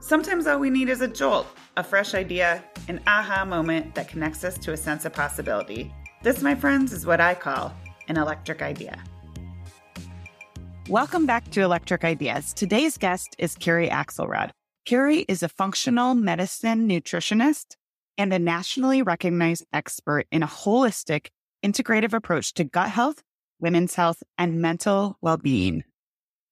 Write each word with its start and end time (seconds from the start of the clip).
Sometimes 0.00 0.46
all 0.46 0.60
we 0.60 0.70
need 0.70 0.88
is 0.88 1.00
a 1.00 1.08
jolt, 1.08 1.48
a 1.76 1.82
fresh 1.82 2.14
idea, 2.14 2.62
an 2.86 3.00
aha 3.08 3.44
moment 3.44 3.96
that 3.96 4.06
connects 4.06 4.44
us 4.44 4.56
to 4.58 4.72
a 4.72 4.76
sense 4.76 5.04
of 5.04 5.12
possibility. 5.12 5.92
This, 6.22 6.40
my 6.40 6.54
friends, 6.54 6.92
is 6.92 7.04
what 7.04 7.20
I 7.20 7.34
call 7.34 7.74
an 8.06 8.16
electric 8.16 8.62
idea. 8.62 9.02
Welcome 10.88 11.26
back 11.26 11.50
to 11.50 11.62
Electric 11.62 12.04
Ideas. 12.04 12.54
Today's 12.54 12.96
guest 12.96 13.34
is 13.38 13.56
Kerri 13.56 13.90
Axelrod. 13.90 14.50
Kerri 14.88 15.24
is 15.26 15.42
a 15.42 15.48
functional 15.48 16.14
medicine 16.14 16.88
nutritionist 16.88 17.74
and 18.16 18.32
a 18.32 18.38
nationally 18.38 19.02
recognized 19.02 19.66
expert 19.72 20.26
in 20.30 20.44
a 20.44 20.46
holistic, 20.46 21.26
integrative 21.64 22.12
approach 22.12 22.54
to 22.54 22.62
gut 22.62 22.88
health, 22.88 23.24
women's 23.58 23.96
health, 23.96 24.22
and 24.38 24.62
mental 24.62 25.18
well-being. 25.20 25.82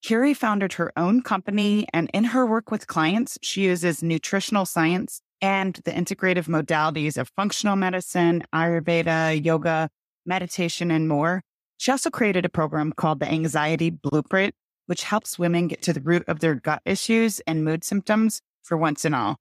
Kerri 0.07 0.37
founded 0.37 0.75
her 0.75 0.93
own 0.97 1.21
company, 1.21 1.85
and 1.93 2.09
in 2.15 2.23
her 2.23 2.47
work 2.47 2.71
with 2.71 2.87
clients, 2.87 3.41
she 3.43 3.65
uses 3.65 4.05
nutritional 4.05 4.65
science 4.65 5.21
and 5.43 5.81
the 5.85 5.91
integrative 5.91 6.47
modalities 6.47 7.19
of 7.19 7.33
functional 7.35 7.75
medicine, 7.75 8.45
Ayurveda, 8.55 9.45
yoga, 9.45 9.91
meditation, 10.25 10.93
and 10.93 11.09
more. 11.09 11.43
She 11.79 11.91
also 11.91 12.09
created 12.09 12.45
a 12.45 12.49
program 12.49 12.93
called 12.93 13.19
the 13.19 13.29
Anxiety 13.29 13.91
Blueprint, 13.91 14.55
which 14.87 15.03
helps 15.03 15.41
women 15.41 15.67
get 15.67 15.83
to 15.83 15.93
the 15.93 16.01
root 16.01 16.23
of 16.29 16.39
their 16.39 16.55
gut 16.55 16.83
issues 16.85 17.41
and 17.41 17.65
mood 17.65 17.83
symptoms 17.83 18.41
for 18.63 18.77
once 18.77 19.05
and 19.05 19.13
all. 19.13 19.39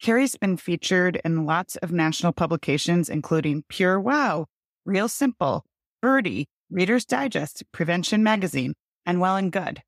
Kerri's 0.00 0.36
been 0.36 0.56
featured 0.56 1.20
in 1.24 1.44
lots 1.44 1.74
of 1.78 1.90
national 1.90 2.32
publications, 2.32 3.08
including 3.08 3.64
PureWow, 3.64 4.46
Real 4.86 5.08
Simple, 5.08 5.64
Byrdie, 6.00 6.44
Reader's 6.70 7.04
Digest, 7.04 7.64
Prevention 7.72 8.22
Magazine, 8.22 8.74
and 9.04 9.20
Well 9.20 9.34
and 9.34 9.50
Good. 9.50 9.82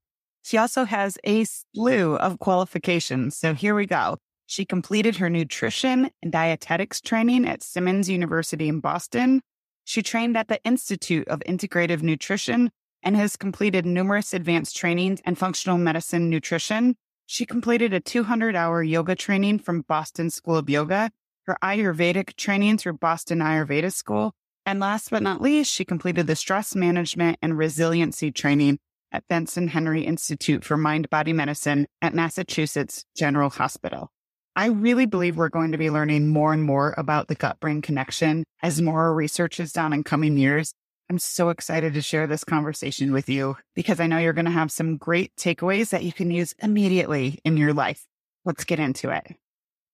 She 0.47 0.57
also 0.57 0.85
has 0.85 1.17
a 1.25 1.43
slew 1.43 2.15
of 2.15 2.39
qualifications. 2.39 3.35
So 3.35 3.53
here 3.53 3.75
we 3.75 3.85
go. 3.85 4.15
She 4.45 4.63
completed 4.63 5.17
her 5.17 5.29
nutrition 5.29 6.09
and 6.23 6.31
dietetics 6.31 7.01
training 7.01 7.45
at 7.45 7.61
Simmons 7.61 8.07
University 8.07 8.69
in 8.69 8.79
Boston. 8.79 9.41
She 9.83 10.01
trained 10.01 10.37
at 10.37 10.47
the 10.47 10.63
Institute 10.63 11.27
of 11.27 11.41
Integrative 11.41 12.01
Nutrition 12.01 12.71
and 13.03 13.17
has 13.17 13.35
completed 13.35 13.85
numerous 13.85 14.33
advanced 14.33 14.77
trainings 14.77 15.19
in 15.25 15.35
functional 15.35 15.77
medicine 15.77 16.29
nutrition. 16.29 16.95
She 17.25 17.45
completed 17.45 17.91
a 17.91 17.99
200 17.99 18.55
hour 18.55 18.81
yoga 18.81 19.15
training 19.15 19.59
from 19.59 19.81
Boston 19.81 20.29
School 20.29 20.55
of 20.55 20.69
Yoga, 20.69 21.11
her 21.45 21.57
Ayurvedic 21.61 22.37
training 22.37 22.77
through 22.77 22.99
Boston 22.99 23.39
Ayurveda 23.39 23.91
School. 23.91 24.31
And 24.65 24.79
last 24.79 25.09
but 25.09 25.23
not 25.23 25.41
least, 25.41 25.73
she 25.73 25.83
completed 25.83 26.25
the 26.25 26.37
stress 26.37 26.73
management 26.73 27.37
and 27.41 27.57
resiliency 27.57 28.31
training 28.31 28.79
at 29.11 29.27
Benson 29.27 29.67
Henry 29.67 30.03
Institute 30.03 30.63
for 30.63 30.77
Mind 30.77 31.09
Body 31.09 31.33
Medicine 31.33 31.87
at 32.01 32.13
Massachusetts 32.13 33.05
General 33.15 33.49
Hospital. 33.49 34.11
I 34.55 34.67
really 34.67 35.05
believe 35.05 35.37
we're 35.37 35.49
going 35.49 35.71
to 35.71 35.77
be 35.77 35.91
learning 35.91 36.29
more 36.29 36.51
and 36.51 36.63
more 36.63 36.95
about 36.97 37.27
the 37.27 37.35
gut 37.35 37.59
brain 37.59 37.81
connection 37.81 38.43
as 38.63 38.81
more 38.81 39.13
research 39.13 39.59
is 39.59 39.71
done 39.71 39.93
in 39.93 40.03
coming 40.03 40.37
years. 40.37 40.73
I'm 41.09 41.19
so 41.19 41.49
excited 41.49 41.93
to 41.93 42.01
share 42.01 42.27
this 42.27 42.43
conversation 42.43 43.13
with 43.13 43.29
you 43.29 43.55
because 43.75 43.99
I 43.99 44.07
know 44.07 44.17
you're 44.17 44.33
going 44.33 44.45
to 44.45 44.51
have 44.51 44.71
some 44.71 44.97
great 44.97 45.31
takeaways 45.35 45.91
that 45.91 46.03
you 46.03 46.11
can 46.11 46.31
use 46.31 46.53
immediately 46.61 47.39
in 47.45 47.55
your 47.55 47.73
life. 47.73 48.05
Let's 48.45 48.63
get 48.63 48.79
into 48.79 49.09
it. 49.09 49.35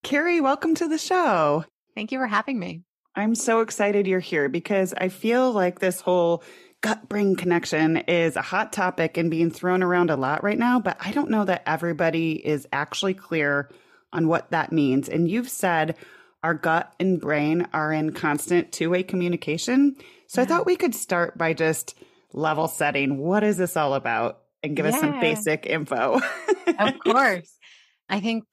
Kerri, 0.04 0.42
welcome 0.42 0.76
to 0.76 0.88
the 0.88 0.98
show. 0.98 1.66
Thank 1.94 2.12
you 2.12 2.20
for 2.20 2.28
having 2.28 2.58
me. 2.58 2.84
I'm 3.16 3.36
so 3.36 3.62
excited 3.62 4.08
you're 4.08 4.20
here 4.20 4.50
because 4.50 4.94
I 4.98 5.10
feel 5.10 5.52
like 5.52 5.80
this 5.80 6.02
whole 6.02 6.44
gut 6.84 7.08
brain 7.08 7.36
connection 7.36 7.98
is 7.98 8.36
a 8.36 8.42
hot 8.42 8.74
topic 8.74 9.18
and 9.18 9.32
being 9.32 9.50
thrown 9.50 9.82
around 9.82 10.12
a 10.12 10.18
lot 10.18 10.44
right 10.44 10.60
now, 10.60 10.80
but 10.82 10.98
I 11.00 11.14
don't 11.14 11.30
know 11.30 11.46
that 11.46 11.64
everybody 11.66 12.34
is 12.34 12.68
actually 12.74 13.14
clear 13.14 13.70
on 14.12 14.28
what 14.28 14.52
that 14.52 14.74
means. 14.74 15.08
And 15.08 15.32
you've 15.32 15.50
said 15.50 15.96
our 16.44 16.54
gut 16.54 16.94
and 17.00 17.22
brain 17.22 17.70
are 17.74 17.94
in 17.94 18.12
constant 18.12 18.74
two 18.74 18.90
way 18.90 19.02
communication. 19.02 19.96
So 20.28 20.42
yeah. 20.42 20.46
I 20.46 20.48
thought 20.48 20.66
we 20.66 20.76
could 20.76 20.94
start 20.94 21.38
by 21.38 21.54
just 21.54 21.96
level 22.34 22.68
setting. 22.68 23.18
What 23.18 23.44
is 23.44 23.56
this 23.56 23.78
all 23.78 23.94
about? 23.94 24.42
And 24.62 24.76
give 24.76 24.86
yeah. 24.86 24.92
us 24.92 25.00
some 25.00 25.22
basic 25.22 25.66
info. 25.66 26.20
of 26.80 27.00
course. 27.04 27.50
I 28.10 28.20
think 28.20 28.44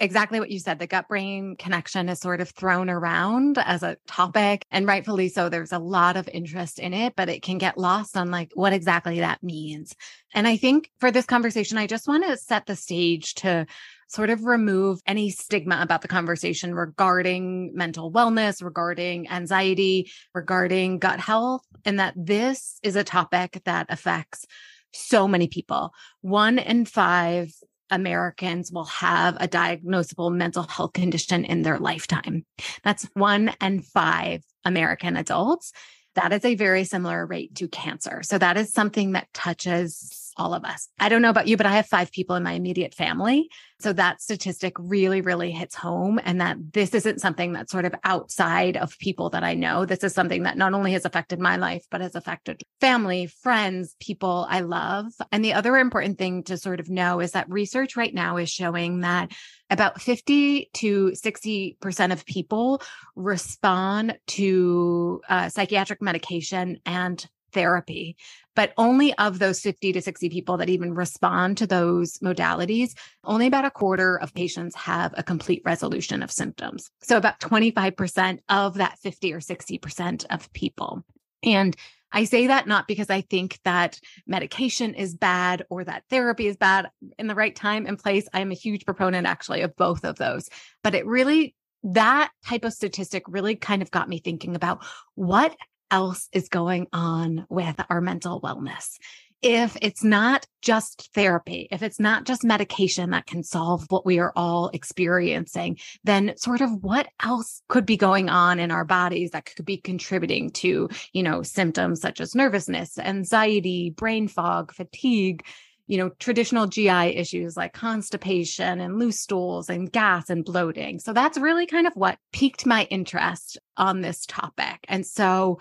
exactly 0.00 0.40
what 0.40 0.50
you 0.50 0.58
said. 0.58 0.78
The 0.78 0.86
gut 0.86 1.06
brain 1.06 1.54
connection 1.56 2.08
is 2.08 2.18
sort 2.18 2.40
of 2.40 2.48
thrown 2.50 2.88
around 2.88 3.58
as 3.58 3.82
a 3.82 3.98
topic 4.06 4.64
and 4.70 4.86
rightfully 4.86 5.28
so. 5.28 5.48
There's 5.48 5.72
a 5.72 5.78
lot 5.78 6.16
of 6.16 6.28
interest 6.32 6.78
in 6.78 6.94
it, 6.94 7.14
but 7.14 7.28
it 7.28 7.42
can 7.42 7.58
get 7.58 7.78
lost 7.78 8.16
on 8.16 8.30
like 8.30 8.50
what 8.54 8.72
exactly 8.72 9.20
that 9.20 9.42
means. 9.42 9.94
And 10.34 10.48
I 10.48 10.56
think 10.56 10.90
for 10.98 11.10
this 11.10 11.26
conversation, 11.26 11.78
I 11.78 11.86
just 11.86 12.08
want 12.08 12.24
to 12.24 12.36
set 12.36 12.66
the 12.66 12.76
stage 12.76 13.34
to 13.36 13.66
sort 14.08 14.30
of 14.30 14.44
remove 14.44 15.00
any 15.06 15.30
stigma 15.30 15.78
about 15.80 16.02
the 16.02 16.08
conversation 16.08 16.74
regarding 16.74 17.72
mental 17.74 18.10
wellness, 18.10 18.64
regarding 18.64 19.28
anxiety, 19.28 20.10
regarding 20.34 20.98
gut 20.98 21.20
health, 21.20 21.62
and 21.84 22.00
that 22.00 22.14
this 22.16 22.80
is 22.82 22.96
a 22.96 23.04
topic 23.04 23.60
that 23.66 23.86
affects 23.88 24.46
so 24.92 25.28
many 25.28 25.46
people. 25.46 25.92
One 26.22 26.58
in 26.58 26.86
five 26.86 27.52
Americans 27.90 28.70
will 28.72 28.84
have 28.84 29.36
a 29.40 29.48
diagnosable 29.48 30.32
mental 30.32 30.64
health 30.64 30.92
condition 30.92 31.44
in 31.44 31.62
their 31.62 31.78
lifetime. 31.78 32.44
That's 32.84 33.08
one 33.14 33.52
in 33.60 33.82
five 33.82 34.42
American 34.64 35.16
adults. 35.16 35.72
That 36.14 36.32
is 36.32 36.44
a 36.44 36.56
very 36.56 36.84
similar 36.84 37.24
rate 37.24 37.54
to 37.56 37.68
cancer. 37.68 38.22
So 38.22 38.36
that 38.38 38.56
is 38.56 38.72
something 38.72 39.12
that 39.12 39.32
touches 39.32 40.29
all 40.36 40.54
of 40.54 40.64
us. 40.64 40.88
I 40.98 41.08
don't 41.08 41.22
know 41.22 41.30
about 41.30 41.48
you, 41.48 41.56
but 41.56 41.66
I 41.66 41.76
have 41.76 41.86
five 41.86 42.12
people 42.12 42.36
in 42.36 42.42
my 42.42 42.52
immediate 42.52 42.94
family. 42.94 43.48
So 43.80 43.92
that 43.94 44.20
statistic 44.20 44.74
really, 44.78 45.20
really 45.20 45.50
hits 45.50 45.74
home 45.74 46.20
and 46.22 46.40
that 46.40 46.58
this 46.72 46.94
isn't 46.94 47.20
something 47.20 47.52
that's 47.52 47.72
sort 47.72 47.86
of 47.86 47.94
outside 48.04 48.76
of 48.76 48.98
people 48.98 49.30
that 49.30 49.42
I 49.42 49.54
know. 49.54 49.86
This 49.86 50.04
is 50.04 50.14
something 50.14 50.42
that 50.42 50.58
not 50.58 50.74
only 50.74 50.92
has 50.92 51.04
affected 51.04 51.40
my 51.40 51.56
life, 51.56 51.84
but 51.90 52.02
has 52.02 52.14
affected 52.14 52.62
family, 52.80 53.26
friends, 53.26 53.96
people 54.00 54.46
I 54.48 54.60
love. 54.60 55.06
And 55.32 55.44
the 55.44 55.54
other 55.54 55.76
important 55.76 56.18
thing 56.18 56.42
to 56.44 56.58
sort 56.58 56.80
of 56.80 56.90
know 56.90 57.20
is 57.20 57.32
that 57.32 57.50
research 57.50 57.96
right 57.96 58.12
now 58.12 58.36
is 58.36 58.50
showing 58.50 59.00
that 59.00 59.32
about 59.70 60.00
50 60.00 60.70
to 60.74 61.12
60% 61.12 62.12
of 62.12 62.26
people 62.26 62.82
respond 63.14 64.18
to 64.26 65.20
uh, 65.28 65.48
psychiatric 65.48 66.02
medication 66.02 66.80
and 66.84 67.24
therapy. 67.52 68.16
But 68.56 68.72
only 68.76 69.14
of 69.14 69.38
those 69.38 69.60
50 69.60 69.92
to 69.92 70.02
60 70.02 70.28
people 70.28 70.56
that 70.58 70.68
even 70.68 70.94
respond 70.94 71.58
to 71.58 71.66
those 71.66 72.18
modalities, 72.18 72.92
only 73.24 73.46
about 73.46 73.64
a 73.64 73.70
quarter 73.70 74.16
of 74.16 74.34
patients 74.34 74.74
have 74.76 75.14
a 75.16 75.22
complete 75.22 75.62
resolution 75.64 76.22
of 76.22 76.30
symptoms. 76.30 76.90
So 77.02 77.16
about 77.16 77.40
25% 77.40 78.38
of 78.48 78.74
that 78.74 78.98
50 78.98 79.32
or 79.32 79.40
60% 79.40 80.26
of 80.30 80.52
people. 80.52 81.04
And 81.42 81.76
I 82.12 82.24
say 82.24 82.48
that 82.48 82.66
not 82.66 82.88
because 82.88 83.08
I 83.08 83.20
think 83.20 83.58
that 83.64 84.00
medication 84.26 84.94
is 84.94 85.14
bad 85.14 85.64
or 85.70 85.84
that 85.84 86.04
therapy 86.10 86.46
is 86.46 86.56
bad 86.56 86.90
in 87.18 87.28
the 87.28 87.34
right 87.34 87.54
time 87.54 87.86
and 87.86 87.98
place. 87.98 88.28
I 88.32 88.40
am 88.40 88.50
a 88.50 88.54
huge 88.54 88.84
proponent 88.84 89.26
actually 89.26 89.62
of 89.62 89.76
both 89.76 90.04
of 90.04 90.16
those. 90.16 90.48
But 90.82 90.94
it 90.94 91.06
really, 91.06 91.54
that 91.84 92.30
type 92.44 92.64
of 92.64 92.72
statistic 92.72 93.22
really 93.28 93.54
kind 93.54 93.80
of 93.80 93.90
got 93.90 94.08
me 94.08 94.18
thinking 94.18 94.56
about 94.56 94.84
what 95.14 95.56
else 95.90 96.28
is 96.32 96.48
going 96.48 96.86
on 96.92 97.46
with 97.48 97.76
our 97.88 98.00
mental 98.00 98.40
wellness. 98.40 98.96
If 99.42 99.78
it's 99.80 100.04
not 100.04 100.46
just 100.60 101.10
therapy, 101.14 101.66
if 101.70 101.82
it's 101.82 101.98
not 101.98 102.24
just 102.24 102.44
medication 102.44 103.10
that 103.10 103.26
can 103.26 103.42
solve 103.42 103.86
what 103.88 104.04
we 104.04 104.18
are 104.18 104.34
all 104.36 104.68
experiencing, 104.68 105.78
then 106.04 106.34
sort 106.36 106.60
of 106.60 106.70
what 106.82 107.08
else 107.22 107.62
could 107.68 107.86
be 107.86 107.96
going 107.96 108.28
on 108.28 108.58
in 108.58 108.70
our 108.70 108.84
bodies 108.84 109.30
that 109.30 109.46
could 109.46 109.64
be 109.64 109.78
contributing 109.78 110.50
to, 110.50 110.90
you 111.14 111.22
know, 111.22 111.42
symptoms 111.42 112.02
such 112.02 112.20
as 112.20 112.34
nervousness, 112.34 112.98
anxiety, 112.98 113.88
brain 113.88 114.28
fog, 114.28 114.72
fatigue, 114.72 115.42
you 115.90 115.98
know, 115.98 116.10
traditional 116.20 116.68
GI 116.68 117.16
issues 117.16 117.56
like 117.56 117.72
constipation 117.72 118.78
and 118.78 118.98
loose 118.98 119.18
stools 119.18 119.68
and 119.68 119.90
gas 119.90 120.30
and 120.30 120.44
bloating. 120.44 121.00
So 121.00 121.12
that's 121.12 121.36
really 121.36 121.66
kind 121.66 121.86
of 121.88 121.94
what 121.94 122.16
piqued 122.30 122.64
my 122.64 122.84
interest 122.84 123.58
on 123.80 124.02
this 124.02 124.26
topic. 124.26 124.78
And 124.86 125.04
so 125.04 125.58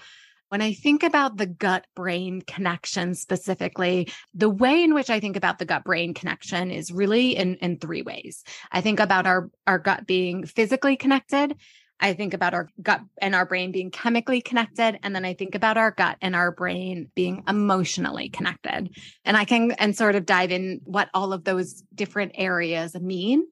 when 0.49 0.61
I 0.61 0.73
think 0.73 1.03
about 1.03 1.37
the 1.37 1.45
gut 1.45 1.85
brain 1.95 2.41
connection 2.41 3.15
specifically, 3.15 4.11
the 4.33 4.49
way 4.49 4.83
in 4.83 4.93
which 4.93 5.09
I 5.09 5.19
think 5.19 5.37
about 5.37 5.59
the 5.59 5.65
gut 5.65 5.83
brain 5.83 6.13
connection 6.13 6.69
is 6.69 6.91
really 6.91 7.35
in, 7.35 7.55
in 7.55 7.77
three 7.77 8.01
ways. 8.01 8.43
I 8.71 8.81
think 8.81 8.99
about 8.99 9.25
our, 9.25 9.49
our 9.65 9.79
gut 9.79 10.05
being 10.05 10.45
physically 10.45 10.97
connected. 10.97 11.55
I 11.99 12.13
think 12.13 12.33
about 12.33 12.53
our 12.53 12.69
gut 12.81 13.01
and 13.19 13.35
our 13.35 13.45
brain 13.45 13.71
being 13.71 13.91
chemically 13.91 14.41
connected. 14.41 14.97
And 15.03 15.15
then 15.15 15.25
I 15.25 15.33
think 15.33 15.53
about 15.53 15.77
our 15.77 15.91
gut 15.91 16.17
and 16.21 16.35
our 16.35 16.51
brain 16.51 17.11
being 17.13 17.43
emotionally 17.47 18.29
connected. 18.29 18.89
And 19.25 19.37
I 19.37 19.45
can 19.45 19.71
and 19.73 19.95
sort 19.95 20.15
of 20.15 20.25
dive 20.25 20.51
in 20.51 20.81
what 20.83 21.09
all 21.13 21.33
of 21.33 21.43
those 21.43 21.83
different 21.93 22.33
areas 22.35 22.95
mean. 22.95 23.45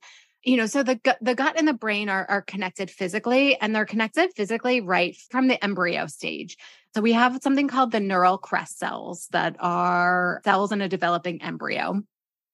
You 0.48 0.56
know, 0.56 0.66
so 0.66 0.82
the 0.82 0.96
gut, 0.96 1.18
the 1.20 1.36
gut 1.36 1.60
and 1.60 1.68
the 1.68 1.74
brain 1.74 2.08
are, 2.08 2.26
are 2.30 2.42
connected 2.42 2.90
physically, 2.90 3.60
and 3.60 3.76
they're 3.76 3.86
connected 3.86 4.32
physically 4.34 4.80
right 4.80 5.14
from 5.30 5.50
the 5.50 5.62
embryo 5.62 6.08
stage. 6.08 6.56
So 6.96 7.02
we 7.02 7.12
have 7.12 7.40
something 7.44 7.68
called 7.68 7.92
the 7.92 8.00
neural 8.00 8.38
crest 8.38 8.80
cells 8.80 9.28
that 9.32 9.58
are 9.60 10.40
cells 10.46 10.72
in 10.72 10.80
a 10.82 10.88
developing 10.88 11.42
embryo. 11.42 12.02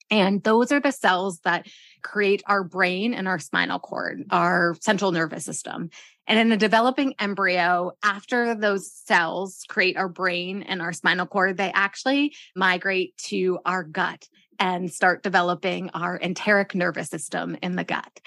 And 0.10 0.44
those 0.44 0.72
are 0.72 0.80
the 0.80 0.92
cells 0.92 1.40
that 1.44 1.68
create 2.01 2.42
our 2.48 2.63
brain 2.63 3.13
and 3.13 3.28
our 3.28 3.38
spinal 3.38 3.78
cord, 3.78 4.24
our 4.31 4.75
central 4.81 5.12
nervous 5.12 5.46
system. 5.46 5.92
And 6.25 6.39
in 6.39 6.51
a 6.51 6.57
developing 6.57 7.13
embryo, 7.19 7.92
after 8.01 8.56
those 8.56 8.92
cells 8.92 9.66
create 9.69 9.98
our 9.98 10.10
brain 10.10 10.63
and 10.63 10.81
our 10.81 10.94
spinal 10.94 11.28
cord, 11.28 11.57
they 11.57 11.72
actually 11.72 12.36
migrate 12.56 13.16
to 13.25 13.60
our 13.68 13.84
gut 13.84 14.28
and 14.60 14.92
start 14.92 15.24
developing 15.24 15.90
our 15.94 16.18
enteric 16.18 16.76
nervous 16.76 17.10
system 17.10 17.58
in 17.62 17.76
the 17.76 17.84
gut. 17.84 18.20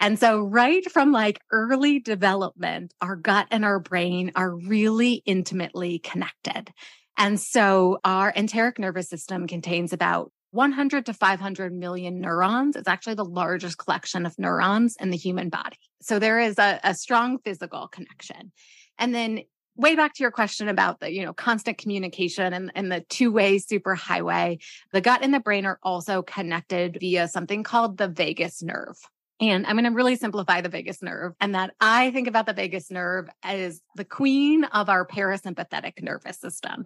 And 0.00 0.18
so, 0.18 0.40
right 0.40 0.90
from 0.90 1.12
like 1.12 1.40
early 1.52 2.00
development, 2.00 2.92
our 3.00 3.14
gut 3.14 3.46
and 3.50 3.64
our 3.64 3.78
brain 3.78 4.32
are 4.34 4.50
really 4.50 5.22
intimately 5.26 6.00
connected. 6.00 6.72
And 7.16 7.38
so, 7.38 7.98
our 8.04 8.32
enteric 8.34 8.78
nervous 8.78 9.08
system 9.08 9.46
contains 9.46 9.92
about 9.92 10.32
100 10.52 11.06
to 11.06 11.14
500 11.14 11.72
million 11.72 12.20
neurons. 12.20 12.76
It's 12.76 12.88
actually 12.88 13.14
the 13.14 13.24
largest 13.24 13.78
collection 13.78 14.26
of 14.26 14.38
neurons 14.38 14.96
in 15.00 15.10
the 15.10 15.16
human 15.16 15.48
body. 15.48 15.78
So 16.02 16.18
there 16.18 16.40
is 16.40 16.58
a, 16.58 16.78
a 16.84 16.94
strong 16.94 17.38
physical 17.38 17.88
connection. 17.88 18.52
And 18.98 19.14
then 19.14 19.40
way 19.76 19.96
back 19.96 20.14
to 20.14 20.22
your 20.22 20.30
question 20.30 20.68
about 20.68 21.00
the 21.00 21.12
you 21.12 21.24
know 21.24 21.32
constant 21.32 21.78
communication 21.78 22.52
and, 22.52 22.72
and 22.74 22.90
the 22.90 23.00
two-way 23.08 23.58
superhighway 23.58 24.62
the 24.92 25.00
gut 25.00 25.22
and 25.22 25.32
the 25.32 25.40
brain 25.40 25.66
are 25.66 25.78
also 25.82 26.22
connected 26.22 26.98
via 27.00 27.28
something 27.28 27.62
called 27.62 27.96
the 27.96 28.08
vagus 28.08 28.62
nerve 28.62 28.96
and 29.42 29.66
I'm 29.66 29.74
going 29.74 29.90
to 29.90 29.90
really 29.90 30.14
simplify 30.14 30.60
the 30.60 30.68
vagus 30.68 31.02
nerve 31.02 31.34
and 31.40 31.56
that 31.56 31.74
I 31.80 32.12
think 32.12 32.28
about 32.28 32.46
the 32.46 32.52
vagus 32.52 32.92
nerve 32.92 33.28
as 33.42 33.80
the 33.96 34.04
queen 34.04 34.62
of 34.64 34.88
our 34.88 35.04
parasympathetic 35.04 36.00
nervous 36.00 36.38
system. 36.38 36.84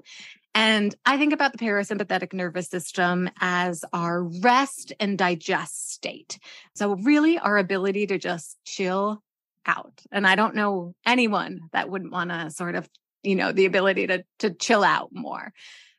And 0.55 0.95
I 1.05 1.19
think 1.19 1.35
about 1.35 1.53
the 1.53 1.59
parasympathetic 1.59 2.33
nervous 2.33 2.69
system 2.69 3.29
as 3.41 3.85
our 3.93 4.23
rest 4.25 4.95
and 4.99 5.19
digest 5.19 5.93
state. 5.93 6.39
So, 6.75 6.97
really, 6.97 7.39
our 7.39 7.59
ability 7.59 8.07
to 8.07 8.19
just 8.19 8.57
chill 8.65 9.23
out. 9.67 10.01
And 10.11 10.27
I 10.27 10.35
don't 10.35 10.55
know 10.55 10.95
anyone 11.05 11.61
that 11.73 11.91
wouldn't 11.91 12.13
want 12.13 12.31
to 12.31 12.51
sort 12.51 12.75
of, 12.75 12.89
you 13.23 13.35
know, 13.35 13.53
the 13.53 13.67
ability 13.67 14.07
to, 14.09 14.25
to 14.41 14.51
chill 14.51 14.85
out 14.85 15.11
more. 15.13 15.53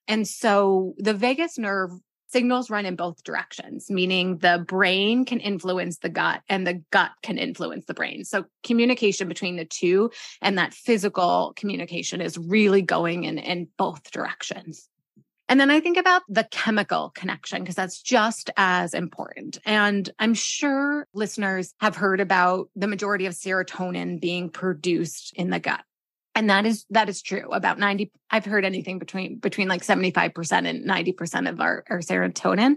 And 0.07 0.27
so 0.27 0.93
the 0.97 1.13
vagus 1.13 1.57
nerve 1.57 1.91
signals 2.29 2.69
run 2.69 2.85
in 2.85 2.95
both 2.95 3.23
directions, 3.23 3.89
meaning 3.89 4.37
the 4.37 4.63
brain 4.67 5.25
can 5.25 5.39
influence 5.39 5.99
the 5.99 6.09
gut 6.09 6.41
and 6.49 6.67
the 6.67 6.81
gut 6.91 7.11
can 7.23 7.37
influence 7.37 7.85
the 7.85 7.93
brain. 7.93 8.23
So 8.25 8.45
communication 8.63 9.27
between 9.27 9.55
the 9.55 9.65
two 9.65 10.11
and 10.41 10.57
that 10.57 10.73
physical 10.73 11.53
communication 11.55 12.21
is 12.21 12.37
really 12.37 12.81
going 12.81 13.23
in, 13.23 13.37
in 13.37 13.67
both 13.77 14.11
directions. 14.11 14.89
And 15.49 15.59
then 15.59 15.71
I 15.71 15.79
think 15.79 15.97
about 15.97 16.23
the 16.27 16.43
chemical 16.43 17.11
connection 17.15 17.61
because 17.61 17.75
that's 17.75 18.01
just 18.01 18.49
as 18.57 18.93
important. 18.93 19.59
And 19.65 20.09
I'm 20.19 20.33
sure 20.33 21.07
listeners 21.13 21.73
have 21.79 21.95
heard 21.95 22.19
about 22.19 22.69
the 22.75 22.87
majority 22.87 23.25
of 23.27 23.33
serotonin 23.33 24.19
being 24.19 24.49
produced 24.49 25.33
in 25.35 25.49
the 25.49 25.59
gut. 25.59 25.83
And 26.35 26.49
that 26.49 26.65
is 26.65 26.85
that 26.89 27.09
is 27.09 27.21
true. 27.21 27.49
About 27.51 27.79
90 27.79 28.11
i've 28.29 28.45
heard 28.45 28.65
anything 28.65 28.99
between 28.99 29.39
between 29.39 29.67
like 29.67 29.83
75% 29.83 30.67
and 30.67 30.85
90% 30.85 31.49
of 31.49 31.61
our, 31.61 31.83
our 31.89 31.99
serotonin. 31.99 32.75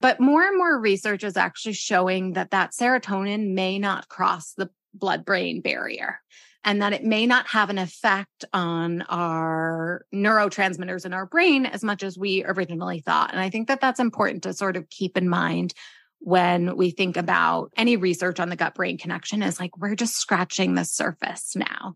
But 0.00 0.20
more 0.20 0.42
and 0.42 0.56
more 0.56 0.78
research 0.78 1.24
is 1.24 1.36
actually 1.36 1.74
showing 1.74 2.34
that 2.34 2.52
that 2.52 2.72
serotonin 2.72 3.54
may 3.54 3.78
not 3.78 4.08
cross 4.08 4.52
the 4.52 4.70
blood 4.94 5.24
brain 5.24 5.60
barrier 5.60 6.20
and 6.64 6.82
that 6.82 6.92
it 6.92 7.04
may 7.04 7.26
not 7.26 7.46
have 7.48 7.70
an 7.70 7.78
effect 7.78 8.44
on 8.52 9.02
our 9.02 10.04
neurotransmitters 10.14 11.04
in 11.04 11.12
our 11.12 11.26
brain 11.26 11.66
as 11.66 11.84
much 11.84 12.02
as 12.02 12.18
we 12.18 12.44
originally 12.44 13.00
thought 13.00 13.32
and 13.32 13.40
i 13.40 13.50
think 13.50 13.68
that 13.68 13.80
that's 13.80 14.00
important 14.00 14.42
to 14.42 14.52
sort 14.52 14.76
of 14.76 14.88
keep 14.88 15.16
in 15.16 15.28
mind 15.28 15.74
when 16.20 16.76
we 16.76 16.90
think 16.90 17.16
about 17.16 17.70
any 17.76 17.96
research 17.96 18.40
on 18.40 18.48
the 18.48 18.56
gut 18.56 18.74
brain 18.74 18.96
connection 18.96 19.42
is 19.42 19.60
like 19.60 19.76
we're 19.76 19.94
just 19.94 20.16
scratching 20.16 20.74
the 20.74 20.84
surface 20.84 21.54
now 21.54 21.94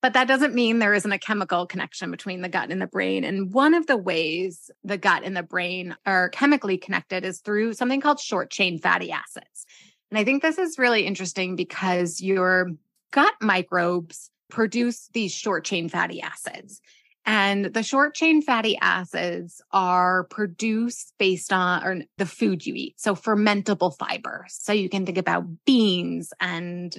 but 0.00 0.12
that 0.12 0.28
doesn't 0.28 0.54
mean 0.54 0.78
there 0.78 0.94
isn't 0.94 1.10
a 1.10 1.18
chemical 1.18 1.66
connection 1.66 2.10
between 2.10 2.40
the 2.40 2.48
gut 2.48 2.70
and 2.70 2.80
the 2.80 2.86
brain. 2.86 3.24
And 3.24 3.52
one 3.52 3.74
of 3.74 3.86
the 3.86 3.96
ways 3.96 4.70
the 4.84 4.96
gut 4.96 5.22
and 5.24 5.36
the 5.36 5.42
brain 5.42 5.96
are 6.06 6.28
chemically 6.28 6.78
connected 6.78 7.24
is 7.24 7.40
through 7.40 7.74
something 7.74 8.00
called 8.00 8.20
short 8.20 8.50
chain 8.50 8.78
fatty 8.78 9.10
acids. 9.10 9.66
And 10.10 10.18
I 10.18 10.24
think 10.24 10.40
this 10.40 10.58
is 10.58 10.78
really 10.78 11.04
interesting 11.04 11.56
because 11.56 12.20
your 12.20 12.70
gut 13.10 13.34
microbes 13.40 14.30
produce 14.48 15.08
these 15.12 15.32
short 15.32 15.64
chain 15.64 15.88
fatty 15.88 16.20
acids. 16.20 16.80
And 17.26 17.66
the 17.66 17.82
short 17.82 18.14
chain 18.14 18.40
fatty 18.40 18.78
acids 18.80 19.60
are 19.70 20.24
produced 20.24 21.12
based 21.18 21.52
on 21.52 22.04
the 22.16 22.24
food 22.24 22.64
you 22.64 22.72
eat. 22.74 22.98
So 22.98 23.14
fermentable 23.14 23.94
fibers. 23.98 24.56
So 24.58 24.72
you 24.72 24.88
can 24.88 25.04
think 25.04 25.18
about 25.18 25.44
beans 25.66 26.32
and 26.40 26.96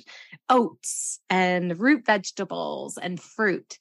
oats 0.48 1.20
and 1.32 1.80
root 1.80 2.06
vegetables 2.06 3.00
and 3.00 3.20
fruit. 3.20 3.80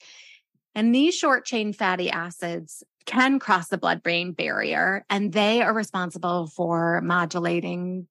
And 0.75 0.95
these 0.95 1.15
short 1.15 1.45
chain 1.45 1.75
fatty 1.75 2.09
acids 2.09 2.83
can 3.05 3.39
cross 3.39 3.69
the 3.69 3.79
blood 3.79 4.03
brain 4.03 4.33
barrier 4.33 5.05
and 5.11 5.33
they 5.33 5.61
are 5.61 5.75
responsible 5.75 6.47
for 6.47 7.03
modulating 7.03 8.07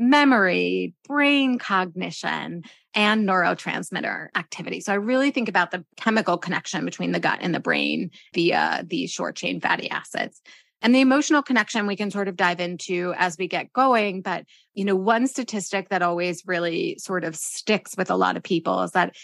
memory, 0.00 0.94
brain 1.06 1.58
cognition, 1.58 2.64
and 2.94 3.28
neurotransmitter 3.28 4.28
activity. 4.34 4.80
So 4.80 4.92
I 4.92 4.96
really 4.96 5.30
think 5.30 5.48
about 5.48 5.70
the 5.70 5.84
chemical 5.96 6.38
connection 6.38 6.84
between 6.84 7.12
the 7.12 7.20
gut 7.20 7.38
and 7.42 7.54
the 7.54 7.60
brain 7.60 8.10
via 8.34 8.82
these 8.84 9.10
short 9.10 9.36
chain 9.36 9.60
fatty 9.60 9.90
acids. 9.90 10.40
And 10.82 10.94
the 10.94 11.00
emotional 11.00 11.42
connection 11.42 11.86
we 11.86 11.96
can 11.96 12.10
sort 12.10 12.28
of 12.28 12.36
dive 12.36 12.58
into 12.58 13.12
as 13.18 13.36
we 13.36 13.46
get 13.46 13.72
going. 13.74 14.22
But, 14.22 14.46
you 14.72 14.86
know, 14.86 14.96
one 14.96 15.26
statistic 15.26 15.90
that 15.90 16.00
always 16.00 16.42
really 16.46 16.96
sort 16.98 17.22
of 17.22 17.36
sticks 17.36 17.94
with 17.98 18.10
a 18.10 18.16
lot 18.16 18.38
of 18.38 18.42
people 18.42 18.82
is 18.82 18.92
that 18.92 19.14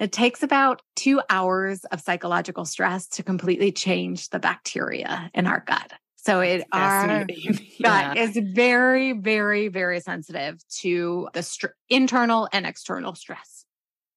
it 0.00 0.10
takes 0.10 0.42
about 0.42 0.80
two 0.96 1.20
hours 1.28 1.84
of 1.84 2.00
psychological 2.00 2.64
stress 2.64 3.06
to 3.08 3.22
completely 3.22 3.70
change 3.70 4.30
the 4.30 4.38
bacteria 4.38 5.30
in 5.34 5.46
our 5.46 5.62
gut. 5.66 5.92
So 6.22 6.40
it 6.40 6.64
our 6.72 7.26
gut 7.82 8.16
is 8.16 8.38
very, 8.54 9.12
very, 9.12 9.68
very 9.68 9.98
sensitive 10.00 10.60
to 10.80 11.28
the 11.34 11.42
str- 11.42 11.74
internal 11.88 12.48
and 12.52 12.64
external 12.64 13.14
stress. 13.16 13.64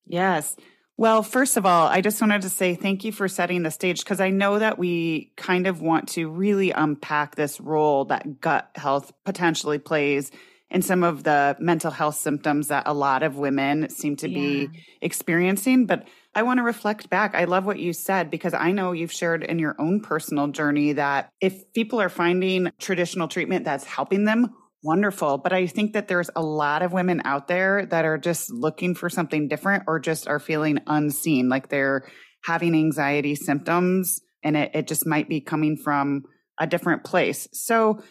Yes. 0.06 0.56
Well, 0.98 1.24
first 1.24 1.58
of 1.58 1.66
all, 1.66 1.88
I 1.88 2.02
just 2.02 2.22
wanted 2.22 2.44
to 2.44 2.50
say 2.50 2.76
thank 2.76 3.04
you 3.04 3.12
for 3.12 3.28
setting 3.28 3.64
the 3.64 3.72
stage 3.72 4.00
because 4.00 4.22
I 4.22 4.30
know 4.30 4.60
that 4.60 4.78
we 4.78 5.34
kind 5.36 5.68
of 5.68 5.82
want 5.82 6.10
to 6.10 6.30
really 6.30 6.72
unpack 6.72 7.36
this 7.36 7.60
role 7.60 8.06
that 8.06 8.40
gut 8.40 8.70
health 8.76 9.12
potentially 9.26 9.80
plays 9.80 10.32
in 10.70 10.82
some 10.82 11.04
of 11.04 11.24
the 11.24 11.58
mental 11.60 11.92
health 11.92 12.16
symptoms 12.16 12.70
that 12.70 12.84
a 12.86 12.94
lot 12.94 13.24
of 13.24 13.38
women 13.38 13.90
seem 13.90 14.16
to 14.18 14.30
yeah. 14.30 14.38
be 14.38 14.70
experiencing. 15.02 15.86
But 15.86 16.08
I 16.36 16.44
want 16.44 16.58
to 16.58 16.64
reflect 16.64 17.10
back. 17.10 17.34
I 17.34 17.46
love 17.46 17.66
what 17.66 17.80
you 17.80 17.94
said 17.94 18.30
because 18.30 18.54
I 18.54 18.72
know 18.72 18.92
you've 18.92 19.14
shared 19.14 19.42
in 19.42 19.58
your 19.58 19.76
own 19.80 20.02
personal 20.02 20.50
journey 20.50 20.92
that 20.94 21.30
if 21.40 21.72
people 21.74 22.02
are 22.02 22.10
finding 22.10 22.72
traditional 22.78 23.30
treatment 23.30 23.64
that's 23.64 23.86
helping 23.86 24.26
them, 24.26 24.54
wonderful. 24.84 25.38
But 25.38 25.54
I 25.54 25.66
think 25.68 25.94
that 25.94 26.10
there's 26.10 26.30
a 26.36 26.44
lot 26.44 26.82
of 26.82 26.92
women 26.92 27.22
out 27.24 27.48
there 27.48 27.86
that 27.86 28.04
are 28.04 28.18
just 28.18 28.52
looking 28.52 28.96
for 28.96 29.10
something 29.10 29.48
different 29.48 29.86
or 29.88 29.98
just 29.98 30.28
are 30.28 30.40
feeling 30.40 30.80
unseen, 30.88 31.48
like 31.48 31.70
they're 31.70 32.06
having 32.44 32.76
anxiety 32.76 33.36
symptoms 33.36 34.20
and 34.44 34.58
it, 34.58 34.72
it 34.74 34.88
just 34.88 35.08
might 35.08 35.30
be 35.30 35.40
coming 35.40 35.78
from 35.78 36.24
a 36.60 36.68
different 36.68 37.06
place. 37.06 37.48
So, 37.54 38.02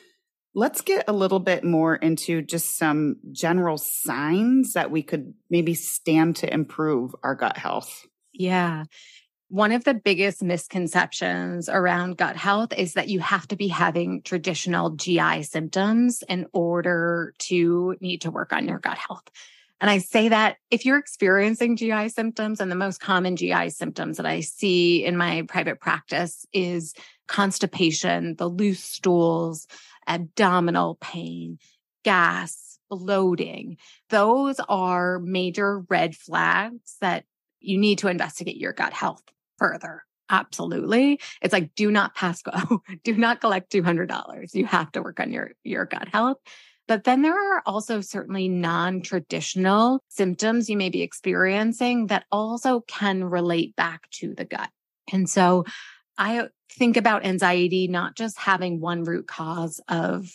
Let's 0.57 0.83
get 0.83 1.07
a 1.09 1.13
little 1.13 1.41
bit 1.41 1.65
more 1.65 1.97
into 1.97 2.41
just 2.41 2.79
some 2.79 3.17
general 3.33 3.77
signs 3.77 4.75
that 4.75 4.93
we 4.93 5.03
could 5.03 5.35
maybe 5.51 5.75
stand 5.75 6.37
to 6.37 6.55
improve 6.55 7.13
our 7.25 7.35
gut 7.35 7.57
health. 7.59 8.07
Yeah. 8.35 8.85
One 9.49 9.73
of 9.73 9.85
the 9.85 9.95
biggest 9.95 10.43
misconceptions 10.43 11.69
around 11.69 12.17
gut 12.17 12.37
health 12.37 12.73
is 12.77 12.95
that 12.95 13.09
you 13.09 13.21
have 13.21 13.47
to 13.49 13.57
be 13.57 13.69
having 13.69 14.23
traditional 14.23 14.91
GI 14.91 15.45
symptoms 15.45 16.25
in 16.29 16.47
order 16.53 17.35
to 17.39 17.97
need 18.01 18.23
to 18.23 18.31
work 18.31 18.53
on 18.53 18.67
your 18.67 18.81
gut 18.81 18.99
health. 18.99 19.23
And 19.81 19.91
I 19.91 19.99
say 19.99 20.29
that 20.29 20.57
if 20.71 20.85
you're 20.85 20.99
experiencing 20.99 21.77
GI 21.77 22.09
symptoms, 22.09 22.61
and 22.61 22.71
the 22.71 22.77
most 22.77 23.01
common 23.01 23.37
GI 23.37 23.71
symptoms 23.71 24.17
that 24.17 24.27
I 24.27 24.41
see 24.41 25.05
in 25.05 25.17
my 25.17 25.43
private 25.47 25.79
practice 25.79 26.47
is 26.53 26.95
constipation, 27.29 28.37
the 28.37 28.49
loose 28.49 28.83
stools, 28.83 29.67
abdominal 30.07 30.97
pain, 31.01 31.59
gas, 32.03 32.79
bloating, 32.89 33.77
those 34.11 34.59
are 34.69 35.19
major 35.19 35.81
red 35.81 36.17
flags 36.17 36.97
that 37.01 37.25
you 37.65 37.79
need 37.79 37.99
to 37.99 38.09
investigate 38.09 38.57
your 38.57 38.73
gut 38.73 38.93
health 38.93 39.23
further. 39.59 40.03
Absolutely. 40.31 41.21
It's 41.43 41.53
like, 41.53 41.75
do 41.75 41.91
not 41.91 42.15
pass 42.15 42.43
go, 42.43 42.83
do 43.05 43.17
not 43.17 43.41
collect 43.41 43.71
$200. 43.73 44.55
You 44.55 44.67
have 44.67 44.91
to 44.93 45.03
work 45.03 45.21
on 45.21 45.33
your, 45.33 45.53
your 45.63 45.85
gut 45.85 46.09
health. 46.09 46.39
But 46.87 47.05
then 47.05 47.23
there 47.23 47.35
are 47.35 47.63
also 47.65 48.01
certainly 48.01 48.49
non 48.49 49.01
traditional 49.01 50.03
symptoms 50.09 50.69
you 50.69 50.77
may 50.77 50.91
be 50.91 51.03
experiencing 51.03 52.09
that 52.09 52.25
also 52.31 52.81
can 52.81 53.25
relate 53.25 53.75
back 53.75 54.11
to 54.13 54.35
the 54.35 54.45
gut. 54.45 54.69
And 55.13 55.29
so 55.29 55.65
I 56.19 56.49
think 56.71 56.97
about 56.97 57.25
anxiety 57.25 57.89
not 57.89 58.17
just 58.17 58.39
having 58.39 58.81
one 58.81 59.05
root 59.05 59.27
cause 59.27 59.81
of 59.89 60.31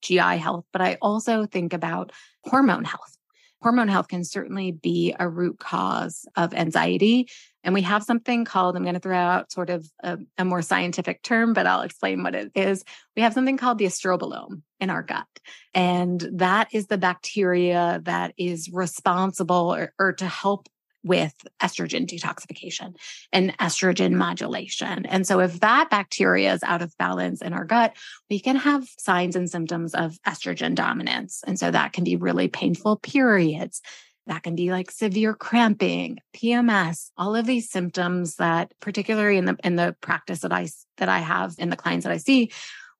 GI 0.00 0.38
health, 0.38 0.64
but 0.72 0.82
I 0.82 0.98
also 1.00 1.46
think 1.46 1.72
about 1.72 2.12
hormone 2.44 2.84
health. 2.84 3.16
Hormone 3.62 3.88
health 3.88 4.08
can 4.08 4.24
certainly 4.24 4.72
be 4.72 5.14
a 5.18 5.28
root 5.28 5.58
cause 5.58 6.26
of 6.36 6.52
anxiety. 6.52 7.28
And 7.64 7.74
we 7.74 7.82
have 7.82 8.02
something 8.02 8.44
called, 8.44 8.76
I'm 8.76 8.82
going 8.82 8.94
to 8.94 9.00
throw 9.00 9.16
out 9.16 9.52
sort 9.52 9.70
of 9.70 9.88
a, 10.02 10.18
a, 10.36 10.44
more 10.44 10.62
scientific 10.62 11.22
term, 11.22 11.52
but 11.52 11.66
I'll 11.66 11.82
explain 11.82 12.24
what 12.24 12.34
it 12.34 12.50
is. 12.56 12.84
We 13.14 13.22
have 13.22 13.34
something 13.34 13.56
called 13.56 13.78
the 13.78 13.84
estrobolome 13.84 14.62
in 14.80 14.90
our 14.90 15.02
gut. 15.02 15.26
And 15.74 16.28
that 16.34 16.68
is 16.72 16.88
the 16.88 16.98
bacteria 16.98 18.00
that 18.04 18.34
is 18.36 18.68
responsible 18.72 19.72
or, 19.72 19.92
or 19.96 20.12
to 20.14 20.26
help 20.26 20.68
with 21.04 21.34
estrogen 21.60 22.06
detoxification 22.06 22.94
and 23.32 23.56
estrogen 23.58 24.12
modulation. 24.12 25.06
And 25.06 25.26
so 25.26 25.40
if 25.40 25.60
that 25.60 25.90
bacteria 25.90 26.52
is 26.52 26.62
out 26.62 26.82
of 26.82 26.96
balance 26.98 27.42
in 27.42 27.52
our 27.52 27.64
gut, 27.64 27.96
we 28.30 28.40
can 28.40 28.56
have 28.56 28.86
signs 28.98 29.36
and 29.36 29.50
symptoms 29.50 29.94
of 29.94 30.18
estrogen 30.26 30.74
dominance. 30.74 31.42
And 31.46 31.58
so 31.58 31.70
that 31.70 31.92
can 31.92 32.04
be 32.04 32.16
really 32.16 32.48
painful 32.48 32.96
periods. 32.96 33.82
That 34.26 34.44
can 34.44 34.54
be 34.54 34.70
like 34.70 34.90
severe 34.90 35.34
cramping, 35.34 36.18
PMS, 36.36 37.10
all 37.16 37.34
of 37.34 37.44
these 37.44 37.70
symptoms 37.70 38.36
that 38.36 38.72
particularly 38.80 39.36
in 39.36 39.46
the 39.46 39.56
in 39.64 39.74
the 39.74 39.96
practice 40.00 40.40
that 40.40 40.52
I 40.52 40.68
that 40.98 41.08
I 41.08 41.18
have 41.18 41.56
in 41.58 41.70
the 41.70 41.76
clients 41.76 42.04
that 42.04 42.12
I 42.12 42.18
see, 42.18 42.52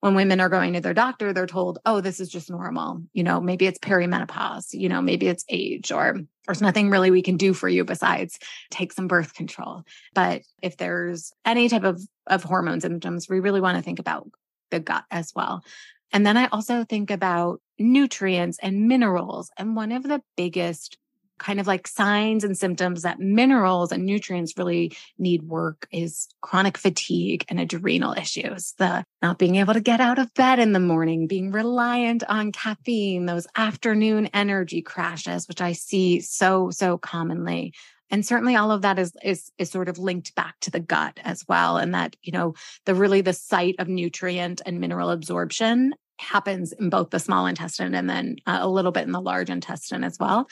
when 0.03 0.17
women 0.17 0.41
are 0.41 0.49
going 0.49 0.73
to 0.73 0.81
their 0.81 0.93
doctor, 0.93 1.33
they're 1.33 1.47
told, 1.47 1.79
oh, 1.87 2.01
this 2.01 2.19
is 2.19 2.29
just 2.29 2.51
normal. 2.51 3.01
You 3.13 3.23
know, 3.23 3.41
maybe 3.41 3.69
it's 3.69 3.79
perimenopause, 3.79 4.73
you 4.73 4.89
know, 4.89 5.01
maybe 5.01 5.29
it's 5.29 5.45
age, 5.49 5.93
or 5.93 6.19
there's 6.45 6.61
nothing 6.61 6.91
really 6.91 7.13
we 7.13 7.23
can 7.23 7.37
do 7.37 7.55
for 7.55 7.69
you 7.69 7.85
besides 7.85 8.41
take 8.73 8.93
some 8.93 9.07
birth 9.07 9.33
control. 9.33 9.85
But 10.13 10.43
if 10.61 10.77
there's 10.77 11.33
any 11.45 11.69
type 11.69 11.85
of, 11.85 12.03
of 12.27 12.43
hormone 12.43 12.81
symptoms, 12.81 13.29
we 13.29 13.39
really 13.39 13.61
want 13.61 13.77
to 13.77 13.83
think 13.83 14.01
about 14.01 14.29
the 14.73 14.81
gut 14.81 15.05
as 15.13 15.33
well. 15.37 15.63
And 16.13 16.27
then 16.27 16.37
I 16.37 16.49
also 16.49 16.83
think 16.83 17.13
about 17.13 17.61
nutrients 17.79 18.59
and 18.61 18.89
minerals. 18.89 19.53
And 19.57 19.77
one 19.77 19.93
of 19.93 20.03
the 20.03 20.21
biggest 20.37 20.99
kind 21.43 21.61
of 21.61 21.67
like 21.67 21.87
signs 21.87 22.45
and 22.45 22.57
symptoms 22.57 23.03
that 23.03 23.21
minerals 23.21 23.93
and 23.93 24.07
nutrients 24.07 24.57
really 24.57 24.97
need 25.19 25.43
work 25.43 25.87
is 25.91 26.29
chronic 26.41 26.79
fatigue 26.79 27.45
and 27.49 27.61
adrenal 27.61 28.15
issues. 28.15 28.75
The 28.79 29.05
not 29.21 29.39
being 29.39 29.57
able 29.57 29.75
to 29.75 29.81
get 29.81 30.01
out 30.01 30.19
of 30.19 30.33
bed 30.35 30.59
in 30.59 30.73
the 30.73 30.81
morning, 30.81 31.27
being 31.27 31.51
reliant 31.51 32.23
on 32.29 32.53
caffeine, 32.53 33.27
those 33.27 33.47
afternoon 33.57 34.29
energy 34.33 34.83
crashes, 34.83 35.49
which 35.49 35.61
I 35.61 35.73
see 35.73 36.21
so, 36.21 36.71
so 36.71 36.97
commonly 36.97 37.75
and 38.13 38.27
certainly 38.27 38.55
all 38.55 38.71
of 38.71 38.83
that 38.83 38.99
is 38.99 39.13
is 39.25 39.51
is 39.59 39.71
sort 39.71 39.89
of 39.89 39.99
linked 39.99 40.35
back 40.37 40.55
to 40.61 40.71
the 40.71 40.79
gut 40.79 41.19
as 41.25 41.45
well 41.49 41.79
and 41.79 41.95
that 41.95 42.15
you 42.23 42.31
know 42.31 42.55
the 42.85 42.95
really 42.95 43.23
the 43.23 43.33
site 43.33 43.75
of 43.79 43.89
nutrient 43.89 44.61
and 44.65 44.79
mineral 44.79 45.11
absorption 45.11 45.95
happens 46.19 46.73
in 46.73 46.91
both 46.91 47.11
the 47.11 47.19
small 47.19 47.47
intestine 47.47 47.95
and 47.95 48.09
then 48.09 48.37
uh, 48.47 48.59
a 48.61 48.69
little 48.69 48.93
bit 48.93 49.05
in 49.05 49.13
the 49.13 49.21
large 49.21 49.51
intestine 49.51 50.05
as 50.05 50.19
well 50.21 50.47